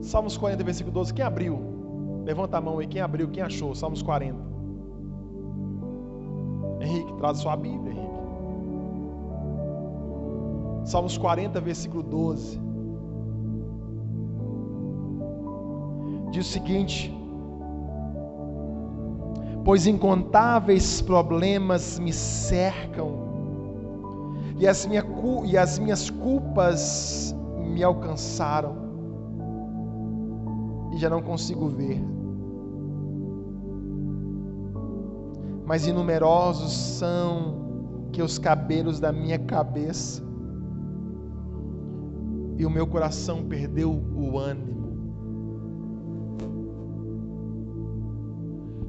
Salmos 0.00 0.36
40, 0.36 0.62
versículo 0.62 0.94
12. 0.94 1.12
Quem 1.12 1.24
abriu? 1.24 1.58
Levanta 2.24 2.58
a 2.58 2.60
mão 2.60 2.78
aí. 2.78 2.86
Quem 2.86 3.02
abriu? 3.02 3.28
Quem 3.30 3.42
achou? 3.42 3.74
Salmos 3.74 4.00
40. 4.00 4.38
Henrique, 6.80 7.12
traz 7.14 7.38
sua 7.38 7.56
Bíblia, 7.56 7.94
Henrique. 7.94 8.19
Salmos 10.84 11.18
40, 11.18 11.60
versículo 11.60 12.02
12. 12.02 12.60
Diz 16.30 16.46
o 16.46 16.50
seguinte: 16.50 17.14
Pois 19.64 19.86
incontáveis 19.86 21.02
problemas 21.02 21.98
me 21.98 22.12
cercam, 22.12 23.28
e 24.58 24.66
as, 24.66 24.86
minha, 24.86 25.04
e 25.44 25.56
as 25.56 25.78
minhas 25.78 26.08
culpas 26.08 27.34
me 27.58 27.82
alcançaram, 27.82 28.74
e 30.92 30.98
já 30.98 31.10
não 31.10 31.22
consigo 31.22 31.68
ver. 31.68 32.02
Mas 35.66 35.86
inumerosos 35.86 36.72
são 36.72 38.08
que 38.12 38.22
os 38.22 38.38
cabelos 38.38 38.98
da 38.98 39.12
minha 39.12 39.38
cabeça, 39.38 40.20
e 42.60 42.66
o 42.66 42.68
meu 42.68 42.86
coração 42.86 43.42
perdeu 43.46 43.90
o 43.90 44.38
ânimo. 44.38 44.80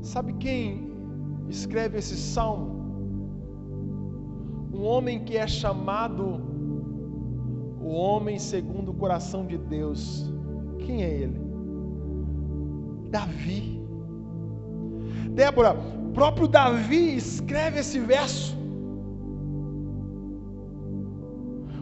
Sabe 0.02 0.34
quem 0.34 0.92
escreve 1.48 1.98
esse 1.98 2.18
salmo? 2.18 2.70
Um 4.74 4.84
homem 4.84 5.24
que 5.24 5.38
é 5.38 5.48
chamado 5.48 6.42
o 7.80 7.88
homem 7.92 8.38
segundo 8.38 8.92
o 8.92 8.94
coração 8.94 9.46
de 9.46 9.58
Deus. 9.58 10.30
Quem 10.80 11.04
é 11.04 11.10
ele? 11.10 11.40
Davi. 13.10 13.82
Débora, 15.30 15.78
próprio 16.14 16.46
Davi 16.46 17.16
escreve 17.16 17.80
esse 17.80 18.00
verso. 18.00 18.61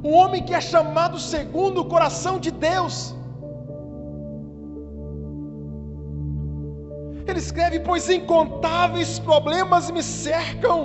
Um 0.04 0.14
homem 0.14 0.44
que 0.44 0.54
é 0.54 0.62
chamado 0.62 1.20
segundo 1.20 1.82
o 1.82 1.86
coração 1.86 2.40
de 2.40 2.52
Deus. 2.52 3.16
Ele 7.28 7.40
escreve: 7.40 7.80
Pois 7.82 8.10
incontáveis 8.10 9.20
problemas 9.20 9.92
me 9.92 10.02
cercam, 10.02 10.80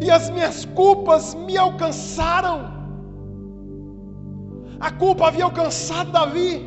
e 0.00 0.10
as 0.10 0.30
minhas 0.30 0.64
culpas 0.64 1.34
me 1.34 1.56
alcançaram. 1.56 2.76
A 4.78 4.90
culpa 4.90 5.28
havia 5.28 5.44
alcançado 5.44 6.12
Davi. 6.12 6.66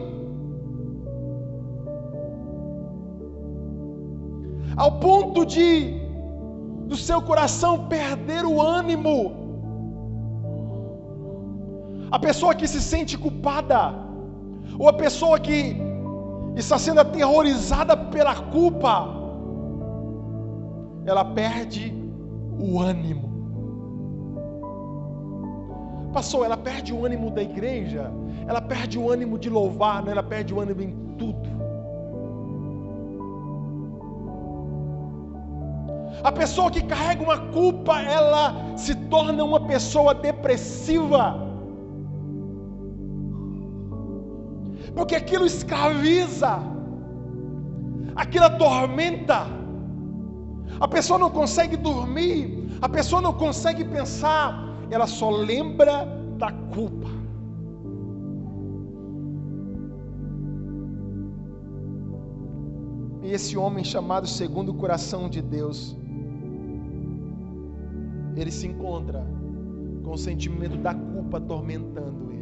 Ao 4.76 4.92
ponto 5.00 5.46
de 5.46 6.00
do 6.88 6.98
seu 6.98 7.22
coração 7.22 7.88
perder 7.88 8.46
o 8.46 8.60
ânimo. 8.60 9.39
A 12.12 12.18
pessoa 12.18 12.56
que 12.56 12.68
se 12.68 12.82
sente 12.82 13.18
culpada, 13.18 13.94
ou 14.78 14.88
a 14.90 14.94
pessoa 14.94 15.40
que 15.40 15.76
está 16.56 16.78
sendo 16.78 17.02
aterrorizada 17.02 17.96
pela 17.96 18.36
culpa, 18.36 19.08
ela 21.06 21.24
perde 21.24 21.94
o 22.60 22.80
ânimo. 22.80 23.30
Passou, 26.14 26.44
ela 26.44 26.58
perde 26.58 26.92
o 26.92 27.06
ânimo 27.06 27.30
da 27.30 27.44
igreja, 27.44 28.12
ela 28.48 28.62
perde 28.62 28.98
o 28.98 29.10
ânimo 29.12 29.38
de 29.38 29.50
louvar, 29.50 30.04
né? 30.04 30.12
ela 30.12 30.24
perde 30.24 30.54
o 30.54 30.60
ânimo 30.60 30.82
em 30.82 30.92
tudo. 31.18 31.50
A 36.24 36.32
pessoa 36.32 36.70
que 36.70 36.82
carrega 36.82 37.24
uma 37.24 37.38
culpa, 37.38 38.02
ela 38.02 38.56
se 38.76 38.94
torna 38.96 39.44
uma 39.44 39.60
pessoa 39.62 40.14
depressiva. 40.14 41.49
Porque 45.00 45.16
aquilo 45.16 45.46
escraviza, 45.46 46.60
aquilo 48.14 48.44
atormenta. 48.44 49.48
A 50.78 50.88
pessoa 50.90 51.18
não 51.18 51.30
consegue 51.30 51.78
dormir, 51.78 52.68
a 52.82 52.90
pessoa 52.90 53.22
não 53.22 53.32
consegue 53.32 53.86
pensar, 53.86 54.76
ela 54.92 55.08
só 55.08 55.30
lembra 55.30 56.06
da 56.38 56.52
culpa. 56.52 57.08
E 63.24 63.32
esse 63.32 63.56
homem 63.56 63.86
chamado 63.86 64.28
segundo 64.28 64.74
o 64.74 64.74
coração 64.74 65.30
de 65.30 65.42
Deus, 65.42 65.98
ele 68.36 68.52
se 68.52 68.68
encontra 68.68 69.26
com 70.04 70.12
o 70.12 70.18
sentimento 70.18 70.78
da 70.78 70.94
culpa 70.94 71.38
atormentando 71.38 72.34
ele. 72.34 72.39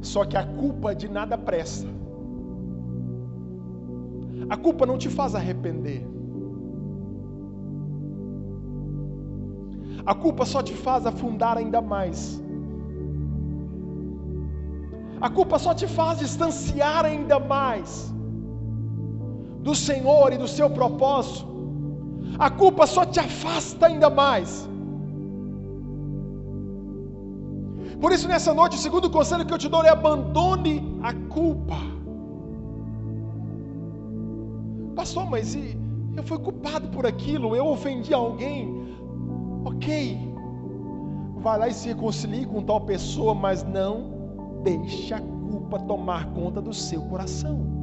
Só 0.00 0.24
que 0.24 0.36
a 0.36 0.44
culpa 0.44 0.94
de 0.94 1.08
nada 1.08 1.36
presta. 1.36 1.88
A 4.48 4.56
culpa 4.56 4.86
não 4.86 4.96
te 4.96 5.08
faz 5.08 5.34
arrepender. 5.34 6.06
A 10.06 10.14
culpa 10.14 10.44
só 10.46 10.62
te 10.62 10.74
faz 10.74 11.04
afundar 11.04 11.58
ainda 11.58 11.80
mais. 11.80 12.42
A 15.20 15.28
culpa 15.28 15.58
só 15.58 15.74
te 15.74 15.86
faz 15.86 16.20
distanciar 16.20 17.04
ainda 17.04 17.38
mais 17.40 18.12
do 19.60 19.74
Senhor 19.74 20.32
e 20.32 20.38
do 20.38 20.48
seu 20.48 20.70
propósito. 20.70 21.46
A 22.38 22.48
culpa 22.48 22.86
só 22.86 23.04
te 23.04 23.18
afasta 23.18 23.86
ainda 23.86 24.08
mais. 24.08 24.68
Por 28.00 28.12
isso, 28.12 28.28
nessa 28.28 28.54
noite, 28.54 28.76
o 28.76 28.78
segundo 28.78 29.10
conselho 29.10 29.44
que 29.44 29.52
eu 29.52 29.58
te 29.58 29.68
dou 29.68 29.84
é 29.84 29.88
abandone 29.88 30.98
a 31.02 31.12
culpa. 31.12 31.76
Pastor, 34.94 35.28
mas 35.28 35.54
eu 35.54 36.22
fui 36.22 36.38
culpado 36.38 36.88
por 36.88 37.06
aquilo, 37.06 37.56
eu 37.56 37.66
ofendi 37.66 38.14
alguém. 38.14 38.76
Ok, 39.64 40.18
vai 41.36 41.58
lá 41.58 41.68
e 41.68 41.72
se 41.72 41.88
reconcilie 41.88 42.46
com 42.46 42.62
tal 42.62 42.80
pessoa, 42.82 43.34
mas 43.34 43.64
não 43.64 44.18
deixe 44.62 45.12
a 45.12 45.20
culpa 45.20 45.78
tomar 45.80 46.26
conta 46.32 46.60
do 46.60 46.72
seu 46.72 47.02
coração. 47.02 47.77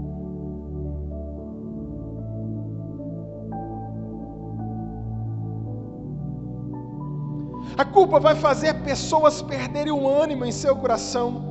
A 7.78 7.84
culpa 7.84 8.20
vai 8.20 8.36
fazer 8.36 8.74
pessoas 8.84 9.42
perderem 9.42 9.92
o 9.92 10.08
ânimo 10.08 10.46
em 10.46 10.52
seu 10.52 10.76
coração. 10.78 11.44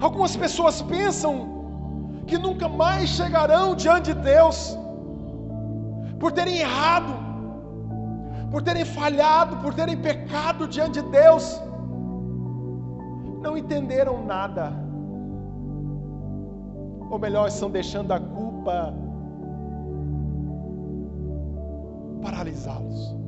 Algumas 0.00 0.34
pessoas 0.34 0.80
pensam 0.82 1.32
que 2.26 2.38
nunca 2.38 2.68
mais 2.68 3.10
chegarão 3.10 3.74
diante 3.74 4.14
de 4.14 4.20
Deus, 4.20 4.76
por 6.18 6.32
terem 6.32 6.58
errado, 6.58 7.12
por 8.50 8.62
terem 8.62 8.84
falhado, 8.84 9.56
por 9.58 9.74
terem 9.74 9.96
pecado 9.96 10.66
diante 10.66 11.02
de 11.02 11.08
Deus, 11.10 11.60
não 13.42 13.56
entenderam 13.56 14.24
nada, 14.24 14.72
ou 17.10 17.18
melhor, 17.18 17.48
estão 17.48 17.70
deixando 17.70 18.12
a 18.12 18.20
culpa 18.20 18.94
paralisá-los. 22.22 23.21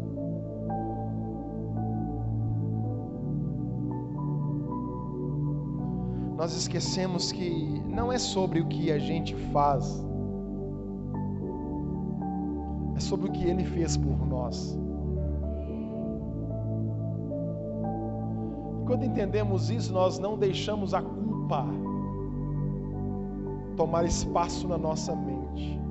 Nós 6.37 6.55
esquecemos 6.57 7.31
que 7.31 7.83
não 7.87 8.13
é 8.13 8.19
sobre 8.19 8.61
o 8.61 8.67
que 8.67 8.91
a 8.91 8.99
gente 8.99 9.35
faz, 9.53 10.05
é 12.97 13.01
sobre 13.01 13.29
o 13.29 13.33
que 13.33 13.45
Ele 13.45 13.65
fez 13.65 13.97
por 13.97 14.27
nós. 14.27 14.79
Quando 18.87 19.05
entendemos 19.05 19.71
isso, 19.71 19.93
nós 19.93 20.19
não 20.19 20.37
deixamos 20.37 20.93
a 20.93 21.01
culpa 21.01 21.67
tomar 23.77 24.05
espaço 24.05 24.69
na 24.69 24.77
nossa 24.77 25.15
mente. 25.15 25.84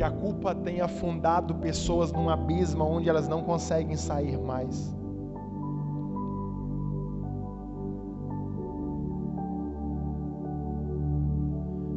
Que 0.00 0.04
a 0.04 0.10
culpa 0.10 0.54
tem 0.54 0.80
afundado 0.80 1.56
pessoas 1.56 2.10
num 2.10 2.30
abismo 2.30 2.82
onde 2.82 3.10
elas 3.10 3.28
não 3.28 3.42
conseguem 3.42 3.96
sair 3.98 4.38
mais. 4.38 4.96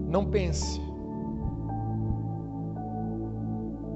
Não 0.10 0.26
pense 0.26 0.82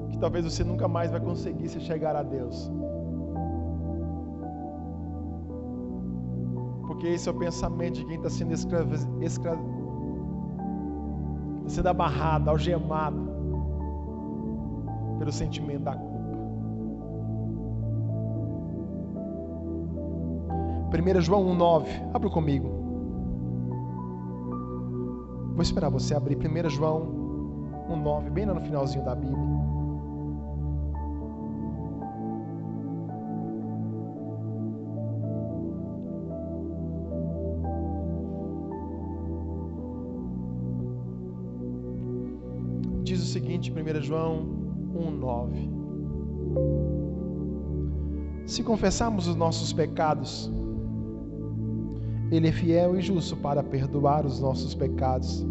que 0.09 0.17
talvez 0.19 0.45
você 0.45 0.63
nunca 0.63 0.87
mais 0.87 1.11
vai 1.11 1.19
conseguir 1.19 1.67
se 1.67 1.81
chegar 1.81 2.15
a 2.15 2.23
Deus. 2.23 2.71
Porque 6.87 7.07
esse 7.07 7.27
é 7.27 7.31
o 7.33 7.35
pensamento 7.35 7.95
de 7.95 8.05
quem 8.05 8.15
está 8.15 8.29
sendo 8.29 8.53
escravo, 8.53 8.93
escravo, 9.21 9.65
sendo 11.67 11.87
amarrado, 11.87 12.49
algemado 12.49 13.26
pelo 15.27 15.31
sentimento 15.33 15.83
da 15.83 15.93
culpa. 15.93 16.17
1 21.17 21.21
João 21.21 21.45
1,9. 21.57 21.85
Abra 22.13 22.29
comigo. 22.29 22.69
Vou 25.53 25.61
esperar 25.61 25.89
você 25.89 26.15
abrir 26.15 26.37
1 26.37 26.69
João 26.69 27.27
1,9, 27.89 28.29
bem 28.29 28.45
lá 28.45 28.53
no 28.53 28.61
finalzinho 28.61 29.03
da 29.03 29.15
Bíblia. 29.15 29.37
Diz 43.03 43.21
o 43.21 43.25
seguinte, 43.25 43.73
1 43.73 44.01
João 44.01 44.46
Se 48.57 48.63
confessarmos 48.63 49.27
os 49.27 49.35
nossos 49.35 49.71
pecados, 49.71 50.51
Ele 52.31 52.47
é 52.47 52.51
fiel 52.51 52.97
e 52.97 53.01
justo 53.03 53.37
para 53.37 53.61
perdoar 53.61 54.25
os 54.25 54.39
nossos 54.39 54.73
pecados 54.73 55.45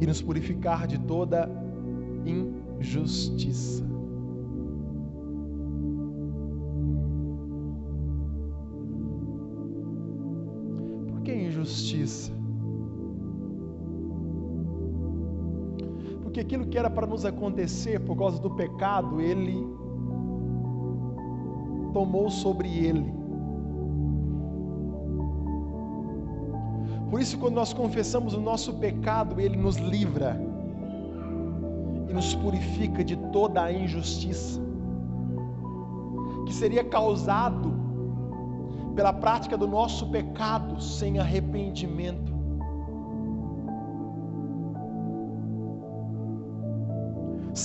e 0.00 0.06
nos 0.06 0.22
purificar 0.22 0.86
de 0.86 0.96
toda 0.96 1.50
injustiça. 2.24 3.84
Por 11.08 11.20
que 11.22 11.34
injustiça? 11.34 12.30
Porque 16.22 16.38
aquilo 16.38 16.68
que 16.68 16.78
era 16.78 16.88
para 16.88 17.08
nos 17.08 17.24
acontecer 17.24 17.98
por 17.98 18.16
causa 18.16 18.40
do 18.40 18.52
pecado, 18.52 19.20
ele 19.20 19.66
tomou 21.96 22.28
sobre 22.28 22.68
ele. 22.68 23.10
Por 27.10 27.22
isso, 27.22 27.38
quando 27.38 27.54
nós 27.54 27.72
confessamos 27.72 28.34
o 28.34 28.40
nosso 28.40 28.74
pecado, 28.74 29.40
ele 29.40 29.56
nos 29.56 29.76
livra 29.76 30.38
e 32.06 32.12
nos 32.12 32.34
purifica 32.34 33.02
de 33.02 33.16
toda 33.32 33.62
a 33.62 33.72
injustiça 33.72 34.60
que 36.44 36.52
seria 36.52 36.84
causado 36.84 37.72
pela 38.94 39.14
prática 39.14 39.56
do 39.56 39.66
nosso 39.66 40.10
pecado 40.10 40.78
sem 40.82 41.18
arrependimento. 41.18 42.35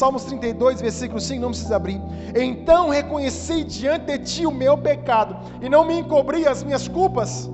Salmos 0.01 0.23
32, 0.23 0.81
versículo 0.81 1.21
5, 1.21 1.39
não 1.39 1.49
precisa 1.49 1.75
abrir. 1.75 2.01
Então 2.35 2.89
reconheci 2.89 3.63
diante 3.63 4.05
de 4.05 4.17
ti 4.17 4.47
o 4.47 4.51
meu 4.51 4.75
pecado, 4.75 5.35
e 5.61 5.69
não 5.69 5.85
me 5.85 5.99
encobri 5.99 6.47
as 6.47 6.63
minhas 6.63 6.87
culpas. 6.87 7.47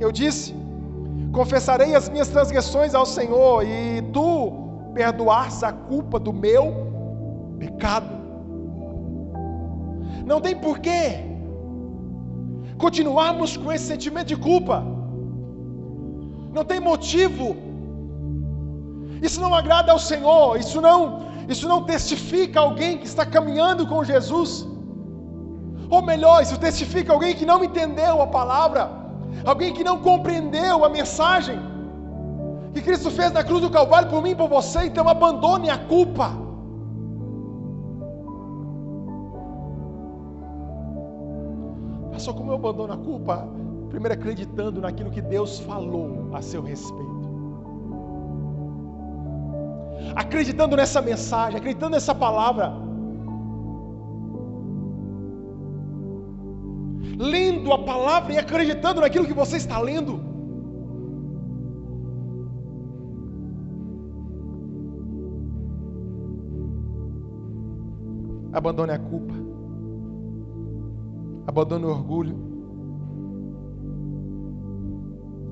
Eu 0.00 0.10
disse: 0.10 0.54
Confessarei 1.30 1.94
as 1.94 2.08
minhas 2.08 2.28
transgressões 2.28 2.94
ao 2.94 3.04
Senhor, 3.04 3.66
e 3.66 4.00
tu 4.14 4.30
perdoaste 4.94 5.62
a 5.66 5.72
culpa 5.72 6.18
do 6.18 6.32
meu 6.32 6.64
pecado. 7.58 8.16
Não 10.24 10.40
tem 10.40 10.56
porquê 10.56 11.02
continuarmos 12.78 13.58
com 13.58 13.70
esse 13.70 13.84
sentimento 13.84 14.28
de 14.28 14.36
culpa. 14.36 14.82
Não 16.50 16.64
tem 16.64 16.80
motivo 16.80 17.65
isso 19.22 19.40
não 19.40 19.54
agrada 19.54 19.92
ao 19.92 19.98
Senhor, 19.98 20.58
isso 20.58 20.80
não, 20.80 21.26
isso 21.48 21.68
não 21.68 21.84
testifica 21.84 22.60
alguém 22.60 22.98
que 22.98 23.06
está 23.06 23.24
caminhando 23.24 23.86
com 23.86 24.04
Jesus. 24.04 24.66
Ou 25.88 26.02
melhor, 26.02 26.42
isso 26.42 26.58
testifica 26.58 27.12
alguém 27.12 27.34
que 27.34 27.46
não 27.46 27.62
entendeu 27.62 28.20
a 28.20 28.26
palavra, 28.26 28.90
alguém 29.44 29.72
que 29.72 29.84
não 29.84 29.98
compreendeu 29.98 30.84
a 30.84 30.88
mensagem 30.88 31.58
que 32.76 32.82
Cristo 32.82 33.10
fez 33.10 33.32
na 33.32 33.42
cruz 33.42 33.62
do 33.62 33.70
Calvário 33.70 34.10
por 34.10 34.22
mim 34.22 34.32
e 34.32 34.34
por 34.34 34.48
você, 34.48 34.84
então 34.84 35.08
abandone 35.08 35.70
a 35.70 35.78
culpa. 35.78 36.30
Só 42.18 42.32
como 42.32 42.50
eu 42.50 42.56
abandono 42.56 42.92
a 42.92 42.96
culpa? 42.96 43.48
Primeiro 43.88 44.14
acreditando 44.14 44.80
naquilo 44.80 45.10
que 45.10 45.22
Deus 45.22 45.60
falou 45.60 46.28
a 46.34 46.42
seu 46.42 46.60
respeito. 46.60 47.25
Acreditando 50.14 50.76
nessa 50.76 51.00
mensagem, 51.02 51.58
acreditando 51.58 51.92
nessa 51.92 52.14
palavra. 52.14 52.72
Lendo 57.18 57.72
a 57.72 57.78
palavra 57.78 58.32
e 58.34 58.38
acreditando 58.38 59.00
naquilo 59.00 59.26
que 59.26 59.32
você 59.32 59.56
está 59.56 59.78
lendo. 59.78 60.20
Abandone 68.52 68.92
a 68.92 68.98
culpa. 68.98 69.34
Abandone 71.46 71.84
o 71.84 71.90
orgulho. 71.90 72.36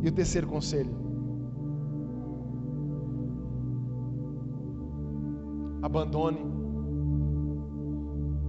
E 0.02 0.09
o 0.09 0.12
terceiro 0.12 0.46
conselho: 0.46 1.04
abandone 5.85 6.38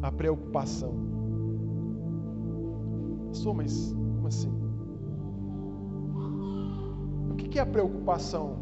a 0.01 0.09
preocupação. 0.09 0.93
Pastor, 3.27 3.53
mas 3.53 3.93
como 3.93 4.27
assim? 4.27 4.51
O 7.29 7.35
que 7.35 7.59
é 7.59 7.61
a 7.61 7.65
preocupação? 7.65 8.55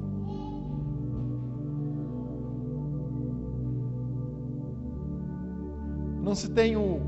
Não 6.24 6.34
se 6.34 6.50
tem 6.50 6.76
o, 6.76 7.00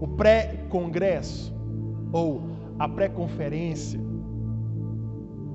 o 0.00 0.08
pré-congresso, 0.08 1.54
ou 2.12 2.42
a 2.80 2.88
pré-conferência, 2.88 4.00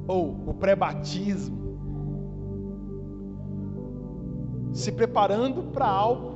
ou 0.08 0.30
o 0.48 0.54
pré-batismo, 0.54 1.63
se 4.74 4.92
preparando 4.92 5.64
para 5.64 5.88
algo 5.88 6.34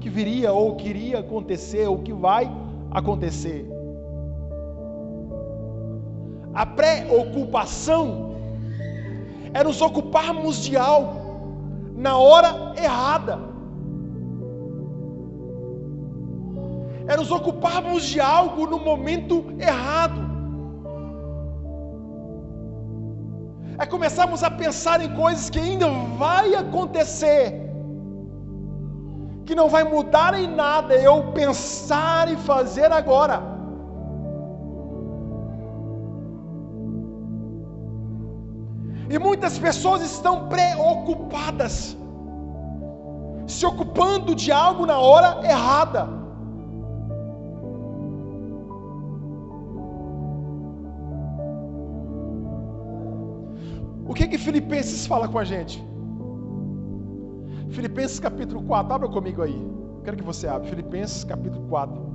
que 0.00 0.08
viria 0.08 0.52
ou 0.52 0.74
queria 0.76 1.18
acontecer 1.18 1.86
ou 1.86 1.98
que 1.98 2.12
vai 2.12 2.50
acontecer. 2.90 3.68
A 6.54 6.64
preocupação 6.66 8.34
é 9.52 9.62
nos 9.62 9.80
ocuparmos 9.82 10.62
de 10.62 10.76
algo 10.76 11.20
na 11.94 12.16
hora 12.16 12.72
errada. 12.76 13.38
É 17.06 17.16
nos 17.16 17.30
ocuparmos 17.30 18.04
de 18.04 18.20
algo 18.20 18.66
no 18.66 18.78
momento 18.78 19.44
errado. 19.58 20.29
É 23.82 23.86
começarmos 23.86 24.42
a 24.44 24.50
pensar 24.50 25.00
em 25.00 25.10
coisas 25.14 25.48
que 25.48 25.58
ainda 25.58 25.88
vai 26.18 26.54
acontecer, 26.54 27.44
que 29.46 29.54
não 29.54 29.70
vai 29.70 29.84
mudar 29.84 30.38
em 30.38 30.46
nada 30.46 30.94
eu 30.94 31.32
pensar 31.32 32.30
e 32.30 32.36
fazer 32.36 32.92
agora. 32.92 33.42
E 39.08 39.18
muitas 39.18 39.58
pessoas 39.58 40.02
estão 40.02 40.46
preocupadas, 40.50 41.96
se 43.46 43.64
ocupando 43.64 44.34
de 44.34 44.52
algo 44.52 44.84
na 44.84 44.98
hora 44.98 45.40
errada. 45.42 46.19
Filipenses 54.50 55.06
fala 55.06 55.28
com 55.28 55.38
a 55.38 55.44
gente? 55.44 55.80
Filipenses 57.70 58.18
capítulo 58.18 58.60
4, 58.64 58.92
abra 58.92 59.08
comigo 59.08 59.42
aí. 59.42 59.54
Quero 60.02 60.16
que 60.16 60.24
você 60.24 60.48
abra. 60.48 60.68
Filipenses 60.68 61.22
capítulo 61.22 61.68
4. 61.68 62.09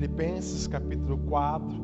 Filipenses 0.00 0.66
capítulo 0.66 1.18
4, 1.28 1.76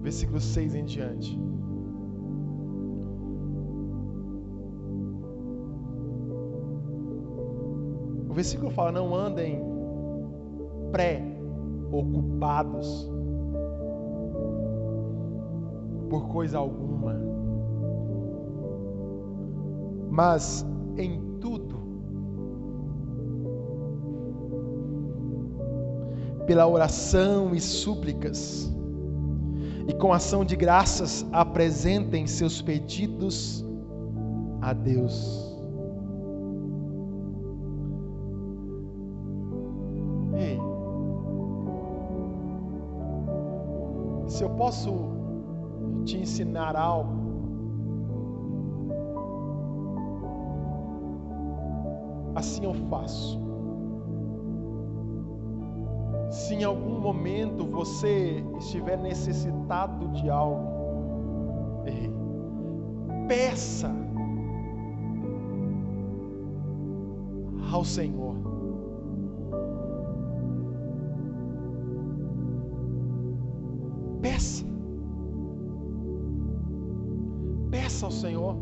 versículo 0.00 0.38
6 0.38 0.76
em 0.76 0.84
diante. 0.84 1.36
O 8.30 8.34
versículo 8.34 8.70
fala: 8.70 8.92
Não 8.92 9.12
andem 9.12 9.60
pré-ocupados 10.92 13.10
por 16.08 16.28
coisa 16.28 16.58
alguma, 16.58 17.20
mas 20.08 20.64
em 20.96 21.25
pela 26.46 26.66
oração 26.66 27.54
e 27.54 27.60
súplicas, 27.60 28.72
e 29.88 29.92
com 29.94 30.12
ação 30.12 30.44
de 30.44 30.56
graças 30.56 31.26
apresentem 31.32 32.26
seus 32.26 32.62
pedidos 32.62 33.64
a 34.60 34.72
Deus. 34.72 35.44
Ei, 40.34 40.58
se 44.28 44.42
eu 44.44 44.50
posso 44.50 44.92
te 46.04 46.16
ensinar 46.18 46.76
algo, 46.76 47.26
assim 52.34 52.64
eu 52.64 52.74
faço. 52.88 53.55
Se 56.36 56.54
em 56.54 56.64
algum 56.64 57.00
momento 57.00 57.64
você 57.64 58.44
estiver 58.58 58.98
necessitado 58.98 60.06
de 60.08 60.28
algo, 60.28 60.68
peça 63.26 63.90
ao 67.72 67.82
Senhor. 67.82 68.34
Peça. 74.20 74.66
Peça 77.70 78.06
ao 78.06 78.12
Senhor. 78.12 78.56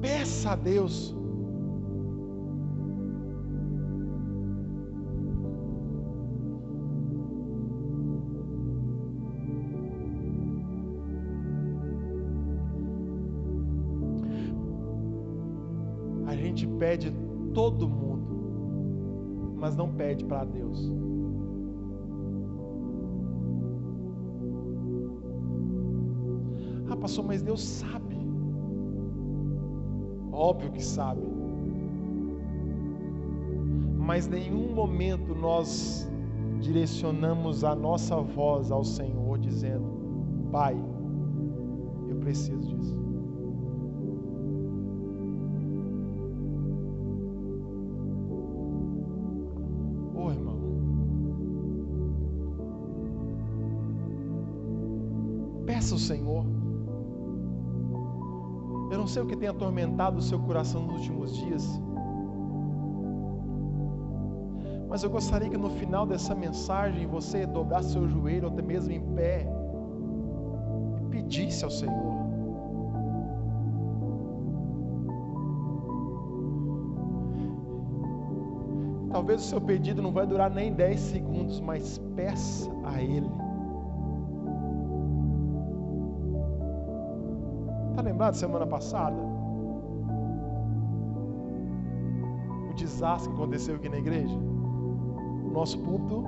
Peça 0.00 0.50
a 0.50 0.56
Deus. 0.56 1.13
Pede 20.14 20.24
para 20.24 20.44
Deus. 20.44 20.92
Ah, 26.88 26.96
pastor, 26.96 27.24
mas 27.24 27.42
Deus 27.42 27.62
sabe. 27.62 28.16
Óbvio 30.32 30.70
que 30.72 30.84
sabe. 30.84 31.22
Mas 33.96 34.28
nenhum 34.28 34.74
momento 34.74 35.34
nós 35.34 36.10
direcionamos 36.60 37.64
a 37.64 37.74
nossa 37.74 38.16
voz 38.16 38.70
ao 38.70 38.84
Senhor 38.84 39.38
dizendo: 39.38 39.86
Pai, 40.52 40.76
eu 42.08 42.16
preciso 42.16 42.60
disso. 42.60 42.73
Peça 55.84 55.96
ao 55.96 55.98
Senhor. 55.98 56.46
Eu 58.90 58.96
não 58.96 59.06
sei 59.06 59.20
o 59.20 59.26
que 59.26 59.36
tem 59.36 59.50
atormentado 59.50 60.16
o 60.16 60.22
seu 60.22 60.38
coração 60.38 60.86
nos 60.86 60.96
últimos 61.00 61.36
dias. 61.36 61.78
Mas 64.88 65.02
eu 65.02 65.10
gostaria 65.10 65.50
que 65.50 65.58
no 65.58 65.68
final 65.68 66.06
dessa 66.06 66.34
mensagem 66.34 67.06
você 67.06 67.44
dobrasse 67.44 67.92
seu 67.92 68.08
joelho, 68.08 68.46
ou 68.46 68.52
até 68.54 68.62
mesmo 68.62 68.92
em 68.94 69.14
pé, 69.14 69.46
e 71.02 71.04
pedisse 71.10 71.66
ao 71.66 71.70
Senhor. 71.70 72.14
Talvez 79.12 79.42
o 79.42 79.44
seu 79.44 79.60
pedido 79.60 80.00
não 80.00 80.12
vai 80.12 80.26
durar 80.26 80.48
nem 80.48 80.72
10 80.72 80.98
segundos, 80.98 81.60
mas 81.60 81.98
peça 82.16 82.70
a 82.84 83.02
Ele. 83.02 83.43
Lembrado 88.24 88.34
semana 88.36 88.66
passada? 88.66 89.16
O 92.70 92.74
desastre 92.74 93.30
que 93.30 93.36
aconteceu 93.36 93.76
aqui 93.76 93.88
na 93.88 93.98
igreja? 93.98 94.34
O 94.34 95.50
nosso 95.52 95.78
púlpito 95.78 96.24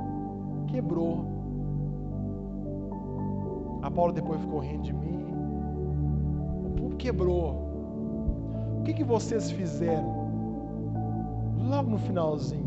quebrou. 0.67 1.25
A 3.83 3.91
Paula 3.91 4.13
depois 4.13 4.41
ficou 4.41 4.61
rindo 4.61 4.83
de 4.83 4.93
mim. 4.93 5.25
O 6.67 6.71
púlpito 6.77 6.97
quebrou. 6.97 7.67
O 8.79 8.83
que, 8.85 8.93
que 8.93 9.05
vocês 9.05 9.51
fizeram? 9.51 10.27
Logo 11.69 11.91
no 11.91 11.99
finalzinho. 11.99 12.67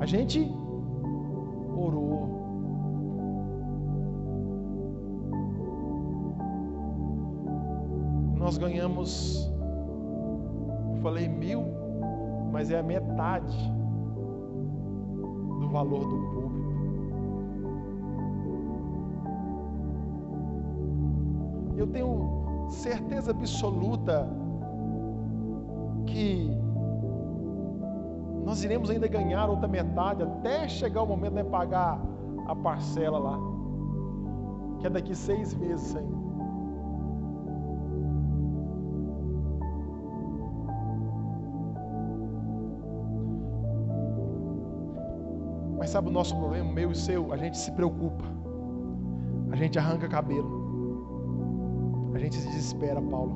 A 0.00 0.06
gente 0.06 0.50
orou. 1.76 2.35
Nós 8.56 8.58
ganhamos, 8.58 9.52
eu 10.94 10.96
falei 11.02 11.28
mil, 11.28 11.62
mas 12.50 12.70
é 12.70 12.78
a 12.78 12.82
metade 12.82 13.54
do 15.60 15.68
valor 15.68 16.00
do 16.00 16.16
público. 16.30 16.66
Eu 21.76 21.86
tenho 21.88 22.66
certeza 22.70 23.30
absoluta 23.32 24.26
que 26.06 26.50
nós 28.42 28.64
iremos 28.64 28.88
ainda 28.88 29.06
ganhar 29.06 29.50
outra 29.50 29.68
metade 29.68 30.22
até 30.22 30.66
chegar 30.66 31.02
o 31.02 31.06
momento 31.06 31.34
de 31.34 31.44
pagar 31.44 32.00
a 32.46 32.56
parcela 32.56 33.18
lá, 33.18 33.38
que 34.78 34.86
é 34.86 34.90
daqui 34.90 35.14
seis 35.14 35.52
meses 35.54 35.94
ainda. 35.94 36.25
Sabe 45.96 46.10
o 46.10 46.12
nosso 46.12 46.36
problema, 46.36 46.70
meu 46.70 46.92
e 46.92 46.94
seu? 46.94 47.32
A 47.32 47.38
gente 47.38 47.56
se 47.56 47.72
preocupa. 47.72 48.22
A 49.50 49.56
gente 49.56 49.78
arranca 49.78 50.06
cabelo. 50.06 50.50
A 52.12 52.18
gente 52.18 52.36
se 52.36 52.46
desespera, 52.48 53.00
Paulo. 53.00 53.34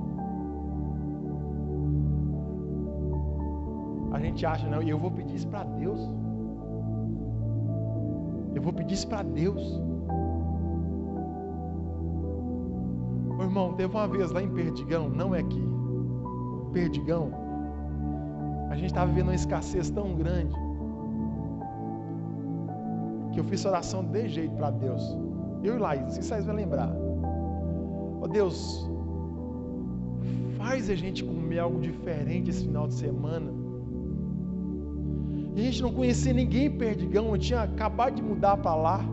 A 4.12 4.20
gente 4.20 4.44
acha, 4.44 4.68
não, 4.68 4.82
e 4.82 4.90
eu 4.90 4.98
vou 4.98 5.10
pedir 5.10 5.36
isso 5.36 5.48
para 5.48 5.64
Deus. 5.64 5.98
Eu 8.54 8.60
vou 8.60 8.74
pedir 8.74 8.92
isso 8.92 9.08
para 9.08 9.22
Deus. 9.22 9.80
Ô, 13.38 13.42
irmão, 13.42 13.72
teve 13.72 13.90
uma 13.90 14.06
vez 14.06 14.32
lá 14.32 14.42
em 14.42 14.50
Perdigão, 14.50 15.08
não 15.08 15.34
é 15.34 15.40
aqui. 15.40 15.66
Perdigão. 16.74 17.30
A 18.68 18.74
gente 18.74 18.88
estava 18.88 19.06
vivendo 19.10 19.28
uma 19.28 19.34
escassez 19.34 19.88
tão 19.88 20.14
grande 20.14 20.59
que 23.32 23.40
eu 23.40 23.44
fiz 23.44 23.64
oração 23.64 24.04
de 24.04 24.28
jeito 24.28 24.54
para 24.56 24.70
Deus. 24.70 25.02
Eu 25.62 25.76
e 25.76 25.78
Laís, 25.78 26.14
se 26.14 26.22
vocês 26.22 26.44
vão 26.44 26.54
lembrar. 26.54 26.90
Ó 28.20 28.24
oh, 28.24 28.28
Deus, 28.28 28.88
faz 30.56 30.90
a 30.90 30.94
gente 30.94 31.24
comer 31.24 31.58
algo 31.58 31.80
diferente 31.80 32.50
esse 32.50 32.64
final 32.64 32.86
de 32.88 32.94
semana. 32.94 33.52
E 35.54 35.60
a 35.60 35.64
gente 35.64 35.82
não 35.82 35.92
conhecia 35.92 36.32
ninguém 36.32 36.66
em 36.66 36.70
Perdigão, 36.70 37.30
eu 37.32 37.38
tinha 37.38 37.62
acabado 37.62 38.14
de 38.14 38.22
mudar 38.22 38.56
para 38.56 38.74
lá. 38.74 39.04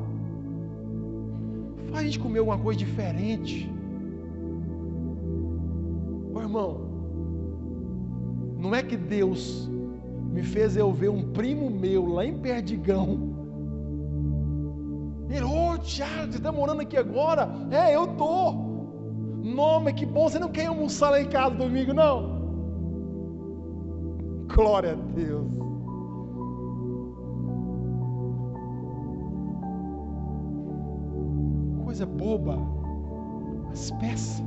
Faz 1.90 2.02
a 2.02 2.04
gente 2.04 2.20
comer 2.20 2.40
alguma 2.40 2.58
coisa 2.58 2.80
diferente. 2.80 3.70
Ô 6.34 6.38
oh, 6.38 6.42
irmão, 6.42 6.82
não 8.58 8.74
é 8.74 8.82
que 8.84 8.98
Deus 8.98 9.70
me 10.32 10.44
fez 10.44 10.78
eu 10.78 10.92
ver 10.92 11.10
um 11.10 11.32
primo 11.32 11.70
meu 11.70 12.06
lá 12.08 12.26
em 12.26 12.38
Perdigão 12.38 13.37
Tiago, 15.88 16.34
você 16.34 16.38
está 16.38 16.52
morando 16.52 16.82
aqui 16.82 16.98
agora? 16.98 17.50
É, 17.72 17.96
eu 17.96 18.06
tô. 18.08 18.52
Nome, 19.42 19.94
que 19.94 20.06
bom, 20.06 20.28
você 20.28 20.38
não 20.38 20.50
quer 20.50 20.66
almoçar 20.66 21.12
lá 21.12 21.22
em 21.22 21.30
casa 21.30 21.56
domingo, 21.56 21.94
não? 21.94 22.36
Glória 24.54 24.92
a 24.92 24.96
Deus. 24.96 25.48
Coisa 31.86 32.06
boba, 32.06 32.58
mas 33.70 33.90
peça. 33.92 34.44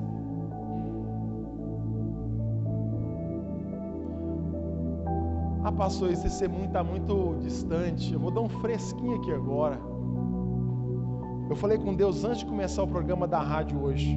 Ah, 5.64 5.72
pastor, 5.72 6.10
esse 6.10 6.28
ser 6.28 6.50
muito 6.50 6.66
está 6.66 6.84
muito 6.84 7.38
distante. 7.40 8.12
Eu 8.12 8.20
vou 8.20 8.30
dar 8.30 8.42
um 8.42 8.48
fresquinho 8.48 9.16
aqui 9.16 9.32
agora. 9.32 9.89
Eu 11.50 11.56
falei 11.56 11.76
com 11.78 11.92
Deus 11.92 12.24
antes 12.24 12.38
de 12.38 12.46
começar 12.46 12.80
o 12.84 12.86
programa 12.86 13.26
da 13.26 13.40
rádio 13.40 13.82
hoje. 13.82 14.16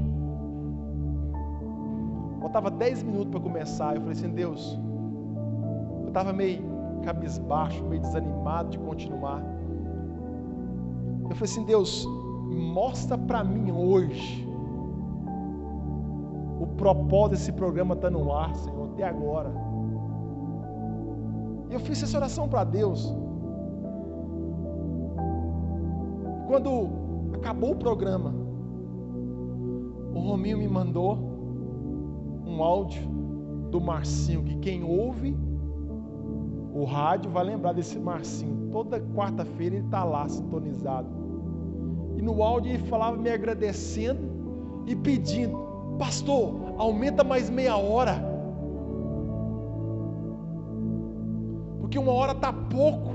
Faltava 2.39 2.69
10 2.69 3.01
minutos 3.01 3.31
para 3.31 3.39
começar. 3.39 3.95
Eu 3.95 4.01
falei 4.01 4.15
assim: 4.15 4.29
Deus, 4.29 4.79
eu 6.03 6.09
estava 6.09 6.31
meio 6.31 6.61
cabisbaixo, 7.03 7.83
meio 7.85 8.01
desanimado 8.03 8.69
de 8.69 8.77
continuar. 8.77 9.41
Eu 11.23 11.35
falei 11.35 11.51
assim: 11.51 11.65
Deus, 11.65 12.05
mostra 12.51 13.17
para 13.17 13.43
mim 13.43 13.71
hoje 13.71 14.47
o 16.61 16.67
propósito 16.77 17.31
desse 17.31 17.51
programa 17.51 17.95
está 17.95 18.11
no 18.11 18.31
ar, 18.31 18.53
Senhor, 18.55 18.89
até 18.93 19.05
agora. 19.05 19.51
E 21.71 21.73
eu 21.73 21.79
fiz 21.79 22.03
essa 22.03 22.15
oração 22.15 22.47
para 22.47 22.63
Deus. 22.63 23.11
Quando 26.47 27.01
acabou 27.35 27.71
o 27.71 27.75
programa, 27.75 28.33
o 30.13 30.19
Rominho 30.19 30.57
me 30.57 30.67
mandou 30.67 31.17
um 32.45 32.63
áudio 32.63 33.01
do 33.71 33.81
Marcinho, 33.81 34.43
que 34.43 34.55
quem 34.57 34.83
ouve 34.83 35.35
o 36.73 36.85
rádio 36.85 37.29
vai 37.29 37.43
lembrar 37.43 37.73
desse 37.73 37.99
Marcinho. 37.99 38.69
Toda 38.71 38.99
quarta-feira 38.99 39.75
ele 39.75 39.85
está 39.85 40.03
lá 40.03 40.27
sintonizado. 40.27 41.07
E 42.17 42.21
no 42.21 42.41
áudio 42.41 42.71
ele 42.71 42.83
falava 42.85 43.15
me 43.15 43.29
agradecendo 43.29 44.21
e 44.87 44.95
pedindo: 44.95 45.57
Pastor, 45.99 46.73
aumenta 46.77 47.23
mais 47.23 47.49
meia 47.49 47.77
hora. 47.77 48.15
Porque 51.79 51.97
uma 51.99 52.11
hora 52.11 52.31
está 52.31 52.51
pouco. 52.51 53.12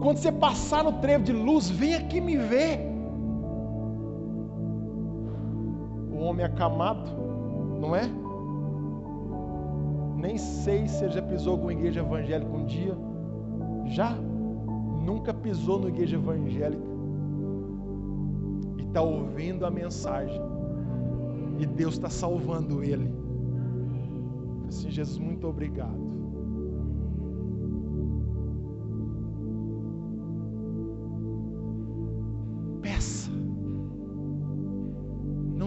Quando 0.00 0.16
você 0.16 0.32
passar 0.32 0.82
no 0.82 0.94
trevo 0.94 1.24
de 1.24 1.32
luz, 1.32 1.68
vem 1.68 1.94
aqui 1.94 2.20
me 2.20 2.36
ver. 2.36 2.80
O 6.10 6.16
homem 6.24 6.44
acamado, 6.44 7.10
não 7.78 7.94
é? 7.94 8.02
Nem 10.16 10.38
sei 10.38 10.88
se 10.88 11.04
ele 11.04 11.12
já 11.12 11.22
pisou 11.22 11.52
alguma 11.52 11.72
igreja 11.72 12.00
evangélica 12.00 12.50
um 12.50 12.64
dia. 12.64 12.96
Já? 13.86 14.14
Nunca 15.04 15.34
pisou 15.34 15.78
na 15.78 15.88
igreja 15.88 16.16
evangélica. 16.16 16.82
E 18.78 18.82
está 18.82 19.02
ouvindo 19.02 19.66
a 19.66 19.70
mensagem. 19.70 20.40
E 21.58 21.66
Deus 21.66 21.94
está 21.94 22.08
salvando 22.08 22.82
ele. 22.82 23.12
Assim, 24.66 24.90
Jesus, 24.90 25.18
muito 25.18 25.46
obrigado. 25.46 26.09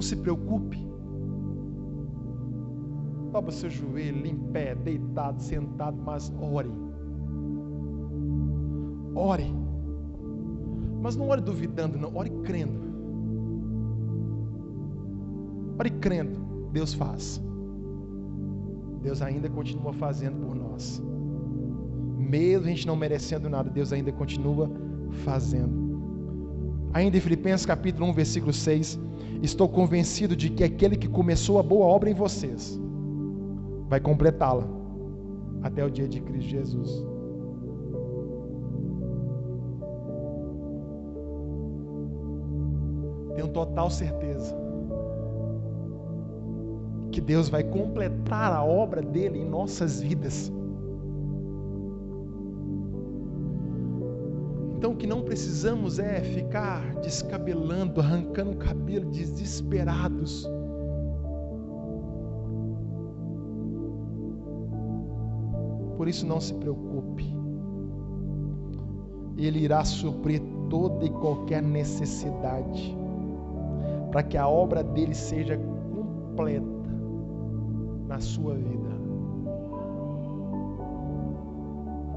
Se 0.04 0.16
preocupe. 0.16 0.78
Dobra 3.32 3.52
seu 3.52 3.70
joelho, 3.70 4.28
em 4.28 4.38
pé, 4.52 4.76
deitado, 4.76 5.42
sentado, 5.42 5.98
mas 6.06 6.32
ore. 6.40 6.70
Ore. 9.16 9.54
Mas 11.02 11.16
não 11.16 11.28
ore 11.30 11.42
duvidando, 11.42 11.98
não. 11.98 12.16
Ore 12.16 12.30
crendo. 12.44 12.80
Ore 15.80 15.90
crendo. 15.90 16.40
Deus 16.72 16.94
faz. 16.94 17.42
Deus 19.02 19.22
ainda 19.22 19.50
continua 19.50 19.94
fazendo 19.94 20.46
por 20.46 20.56
nós. 20.56 21.02
Mesmo 22.18 22.66
a 22.66 22.70
gente 22.70 22.88
não 22.88 22.96
merecendo 22.96 23.50
nada, 23.50 23.70
Deus 23.70 23.92
ainda 23.92 24.12
continua 24.12 24.70
fazendo. 25.26 25.83
Ainda 26.94 27.18
em 27.18 27.20
Filipenses 27.20 27.66
capítulo 27.66 28.08
1, 28.10 28.14
versículo 28.14 28.54
6, 28.54 29.00
estou 29.42 29.68
convencido 29.68 30.36
de 30.36 30.50
que 30.50 30.64
aquele 30.64 30.96
que 30.96 31.08
começou 31.08 31.58
a 31.58 31.64
boa 31.64 31.88
obra 31.88 32.10
em 32.10 32.14
vocês 32.14 32.80
vai 33.90 34.00
completá-la 34.00 34.68
até 35.64 35.84
o 35.84 35.90
dia 35.90 36.08
de 36.08 36.22
Cristo 36.22 36.50
Jesus. 36.50 37.04
Tenho 43.36 43.48
total 43.48 43.90
certeza 43.90 44.56
que 47.12 47.22
Deus 47.22 47.50
vai 47.50 47.64
completar 47.64 48.52
a 48.52 48.64
obra 48.64 49.02
dele 49.02 49.40
em 49.40 49.46
nossas 49.46 50.02
vidas. 50.02 50.52
Que 55.04 55.08
não 55.08 55.22
precisamos 55.22 56.00
é 56.00 56.22
ficar 56.22 56.96
descabelando, 57.02 58.00
arrancando 58.00 58.52
o 58.52 58.56
cabelo 58.56 59.12
desesperados 59.12 60.50
Por 65.98 66.08
isso 66.08 66.26
não 66.26 66.40
se 66.40 66.54
preocupe. 66.54 67.36
Ele 69.38 69.60
irá 69.60 69.84
suprir 69.84 70.42
toda 70.70 71.04
e 71.04 71.10
qualquer 71.10 71.62
necessidade, 71.62 72.98
para 74.10 74.24
que 74.24 74.38
a 74.38 74.48
obra 74.48 74.82
dele 74.86 75.14
seja 75.14 75.58
completa 75.58 76.90
na 78.08 78.22
sua 78.22 78.56
vida. 78.56 78.90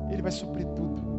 Ele 0.08 0.22
vai 0.22 0.30
suprir 0.30 0.66
tudo. 0.68 1.15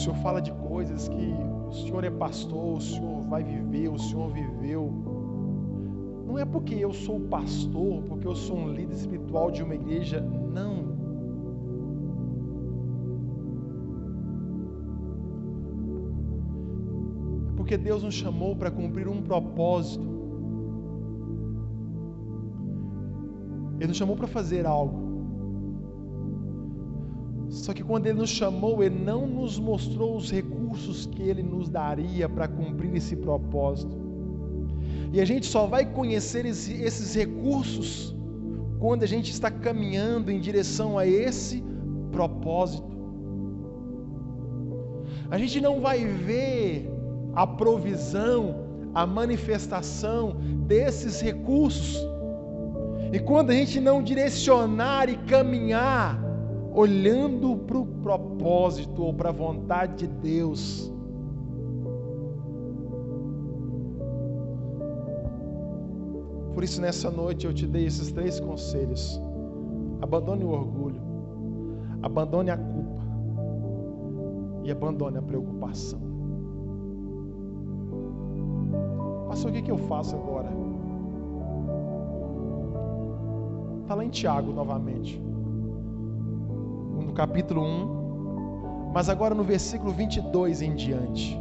Senhor 0.00 0.16
fala 0.16 0.40
de 0.40 0.52
coisas 0.52 1.08
que 1.08 1.34
o 1.68 1.72
senhor 1.72 2.04
é 2.04 2.10
pastor, 2.10 2.78
o 2.78 2.80
senhor 2.80 3.20
vai 3.22 3.42
viver, 3.44 3.88
o 3.88 3.98
senhor 3.98 4.30
viveu. 4.30 4.90
Não 6.26 6.38
é 6.38 6.44
porque 6.44 6.74
eu 6.74 6.92
sou 6.92 7.20
pastor, 7.20 8.02
porque 8.04 8.26
eu 8.26 8.34
sou 8.34 8.56
um 8.56 8.72
líder 8.72 8.94
espiritual 8.94 9.50
de 9.50 9.62
uma 9.62 9.74
igreja, 9.74 10.20
não. 10.20 10.98
É 17.48 17.52
porque 17.56 17.76
Deus 17.76 18.02
nos 18.02 18.14
chamou 18.14 18.56
para 18.56 18.70
cumprir 18.70 19.06
um 19.06 19.20
propósito. 19.20 20.08
Ele 23.78 23.88
nos 23.88 23.96
chamou 23.96 24.16
para 24.16 24.26
fazer 24.26 24.66
algo. 24.66 25.09
Só 27.50 27.74
que 27.74 27.82
quando 27.82 28.06
Ele 28.06 28.18
nos 28.18 28.30
chamou, 28.30 28.82
Ele 28.82 28.98
não 28.98 29.26
nos 29.26 29.58
mostrou 29.58 30.16
os 30.16 30.30
recursos 30.30 31.06
que 31.06 31.22
Ele 31.22 31.42
nos 31.42 31.68
daria 31.68 32.28
para 32.28 32.46
cumprir 32.46 32.94
esse 32.94 33.16
propósito. 33.16 33.98
E 35.12 35.20
a 35.20 35.24
gente 35.24 35.46
só 35.46 35.66
vai 35.66 35.84
conhecer 35.84 36.46
esse, 36.46 36.72
esses 36.80 37.14
recursos 37.14 38.14
quando 38.78 39.02
a 39.02 39.06
gente 39.06 39.32
está 39.32 39.50
caminhando 39.50 40.30
em 40.30 40.38
direção 40.38 40.96
a 40.96 41.04
esse 41.04 41.62
propósito. 42.12 42.88
A 45.28 45.36
gente 45.36 45.60
não 45.60 45.80
vai 45.80 46.04
ver 46.04 46.88
a 47.34 47.46
provisão, 47.46 48.64
a 48.94 49.04
manifestação 49.04 50.36
desses 50.66 51.20
recursos. 51.20 51.98
E 53.12 53.18
quando 53.18 53.50
a 53.50 53.54
gente 53.54 53.80
não 53.80 54.02
direcionar 54.02 55.08
e 55.08 55.16
caminhar, 55.16 56.29
olhando 56.72 57.56
para 57.56 57.78
o 57.78 57.86
propósito 57.86 59.02
ou 59.02 59.12
para 59.12 59.30
a 59.30 59.32
vontade 59.32 60.06
de 60.06 60.06
Deus, 60.06 60.92
Por 66.60 66.64
isso, 66.64 66.78
nessa 66.78 67.10
noite, 67.10 67.46
eu 67.46 67.54
te 67.54 67.66
dei 67.66 67.86
esses 67.86 68.12
três 68.12 68.38
conselhos: 68.38 69.18
abandone 70.02 70.44
o 70.44 70.50
orgulho, 70.50 71.00
abandone 72.02 72.50
a 72.50 72.56
culpa. 72.58 73.00
E 74.62 74.70
abandone 74.70 75.16
a 75.16 75.22
preocupação. 75.22 75.98
Pastor, 79.26 79.50
o 79.50 79.54
que, 79.54 79.62
que 79.62 79.70
eu 79.70 79.78
faço 79.78 80.14
agora? 80.14 80.50
Está 83.80 83.94
lá 83.94 84.04
em 84.04 84.10
Tiago 84.10 84.52
novamente, 84.52 85.18
no 87.10 87.16
capítulo 87.16 87.60
1, 87.60 88.92
mas 88.94 89.08
agora 89.08 89.34
no 89.34 89.42
versículo 89.42 89.92
22 89.92 90.62
em 90.62 90.74
diante. 90.76 91.36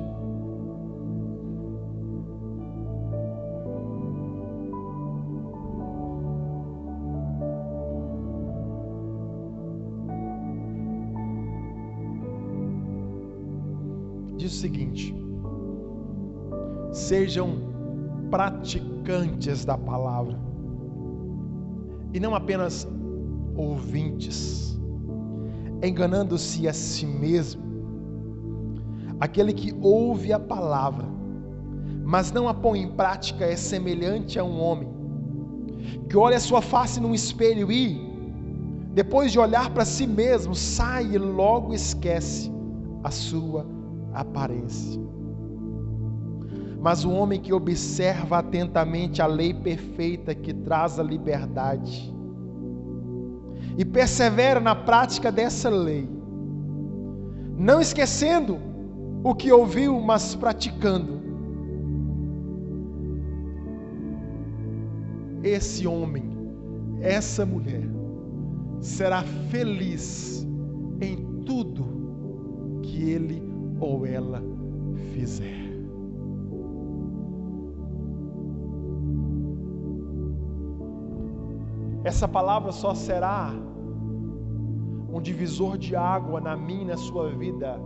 diz 14.38 14.54
o 14.54 14.58
seguinte: 14.62 15.14
sejam 16.92 17.60
praticantes 18.32 19.66
da 19.66 19.78
palavra, 19.78 20.40
e 22.14 22.20
não 22.20 22.34
apenas 22.34 22.88
ouvintes, 23.56 24.79
enganando-se 25.84 26.68
a 26.68 26.74
si 26.74 27.06
mesmo. 27.06 27.62
Aquele 29.20 29.54
que 29.54 29.76
ouve 29.82 30.32
a 30.34 30.40
palavra, 30.40 31.08
mas 32.04 32.32
não 32.32 32.48
a 32.48 32.54
põe 32.54 32.82
em 32.82 32.92
prática, 32.92 33.46
é 33.46 33.56
semelhante 33.56 34.40
a 34.40 34.44
um 34.44 34.60
homem 34.62 34.90
que 36.10 36.18
olha 36.18 36.38
a 36.38 36.40
sua 36.40 36.62
face 36.62 37.00
num 37.00 37.14
espelho 37.14 37.72
e, 37.72 38.00
depois 38.94 39.32
de 39.32 39.40
olhar 39.40 39.70
para 39.70 39.86
si 39.86 40.08
mesmo, 40.08 40.56
sai 40.56 41.06
e 41.14 41.18
logo 41.18 41.74
esquece 41.74 42.52
a 43.04 43.12
sua 43.12 43.66
aparência. 44.14 45.00
mas 46.82 47.04
o 47.04 47.12
homem 47.12 47.42
que 47.42 47.52
observa 47.54 48.40
atentamente 48.40 49.22
a 49.22 49.28
lei 49.28 49.54
perfeita 49.54 50.34
que 50.34 50.54
traz 50.54 51.00
a 51.00 51.04
liberdade 51.04 52.14
e 53.80 53.86
persevera 53.86 54.60
na 54.60 54.76
prática 54.76 55.32
dessa 55.32 55.70
lei, 55.70 56.06
não 57.58 57.80
esquecendo 57.80 58.60
o 59.24 59.34
que 59.34 59.54
ouviu, 59.54 60.02
mas 60.02 60.36
praticando. 60.36 61.18
Esse 65.42 65.88
homem, 65.88 66.30
essa 67.00 67.46
mulher, 67.46 67.88
será 68.82 69.24
feliz 69.50 70.46
em 71.00 71.16
tudo 71.46 72.82
que 72.84 73.10
ele 73.10 73.42
ou 73.80 74.06
ela 74.06 74.44
fizer. 75.14 75.58
Essa 82.04 82.28
palavra 82.28 82.74
só 82.74 82.94
será 82.94 83.69
um 85.12 85.22
divisor 85.22 85.78
de 85.78 85.96
água 85.96 86.40
na 86.40 86.56
minha 86.56 86.82
e 86.82 86.86
na 86.86 86.98
sua 86.98 87.30
vida 87.30 87.80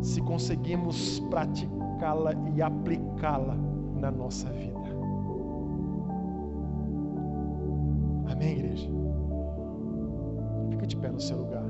se 0.00 0.20
conseguimos 0.22 1.20
praticá-la 1.30 2.32
e 2.54 2.62
aplicá-la 2.62 3.56
na 4.00 4.10
nossa 4.10 4.50
vida. 4.50 4.72
Amém, 8.30 8.52
igreja? 8.52 8.90
Fica 10.70 10.86
de 10.86 10.96
pé 10.96 11.10
no 11.10 11.20
seu 11.20 11.38
lugar. 11.38 11.61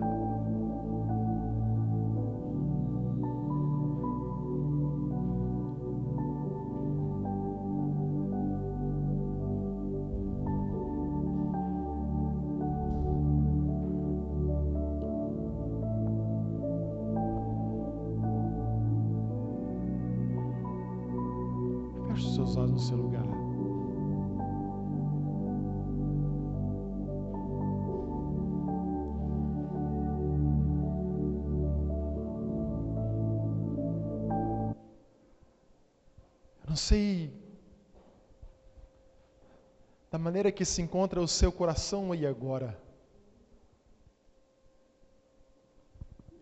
Maneira 40.32 40.50
que 40.50 40.64
se 40.64 40.80
encontra 40.80 41.20
o 41.20 41.28
seu 41.28 41.52
coração 41.52 42.10
aí 42.10 42.24
agora. 42.26 42.80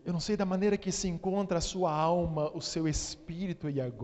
Eu 0.05 0.13
não 0.13 0.21
sei 0.21 0.37
da 0.37 0.45
maneira 0.45 0.77
que 0.77 0.93
se 0.93 1.09
encontra 1.09 1.57
a 1.57 1.61
sua 1.61 1.91
alma, 1.93 2.49
o 2.55 2.61
seu 2.61 2.87
espírito 2.87 3.67
aí 3.67 3.81
agora. 3.81 3.99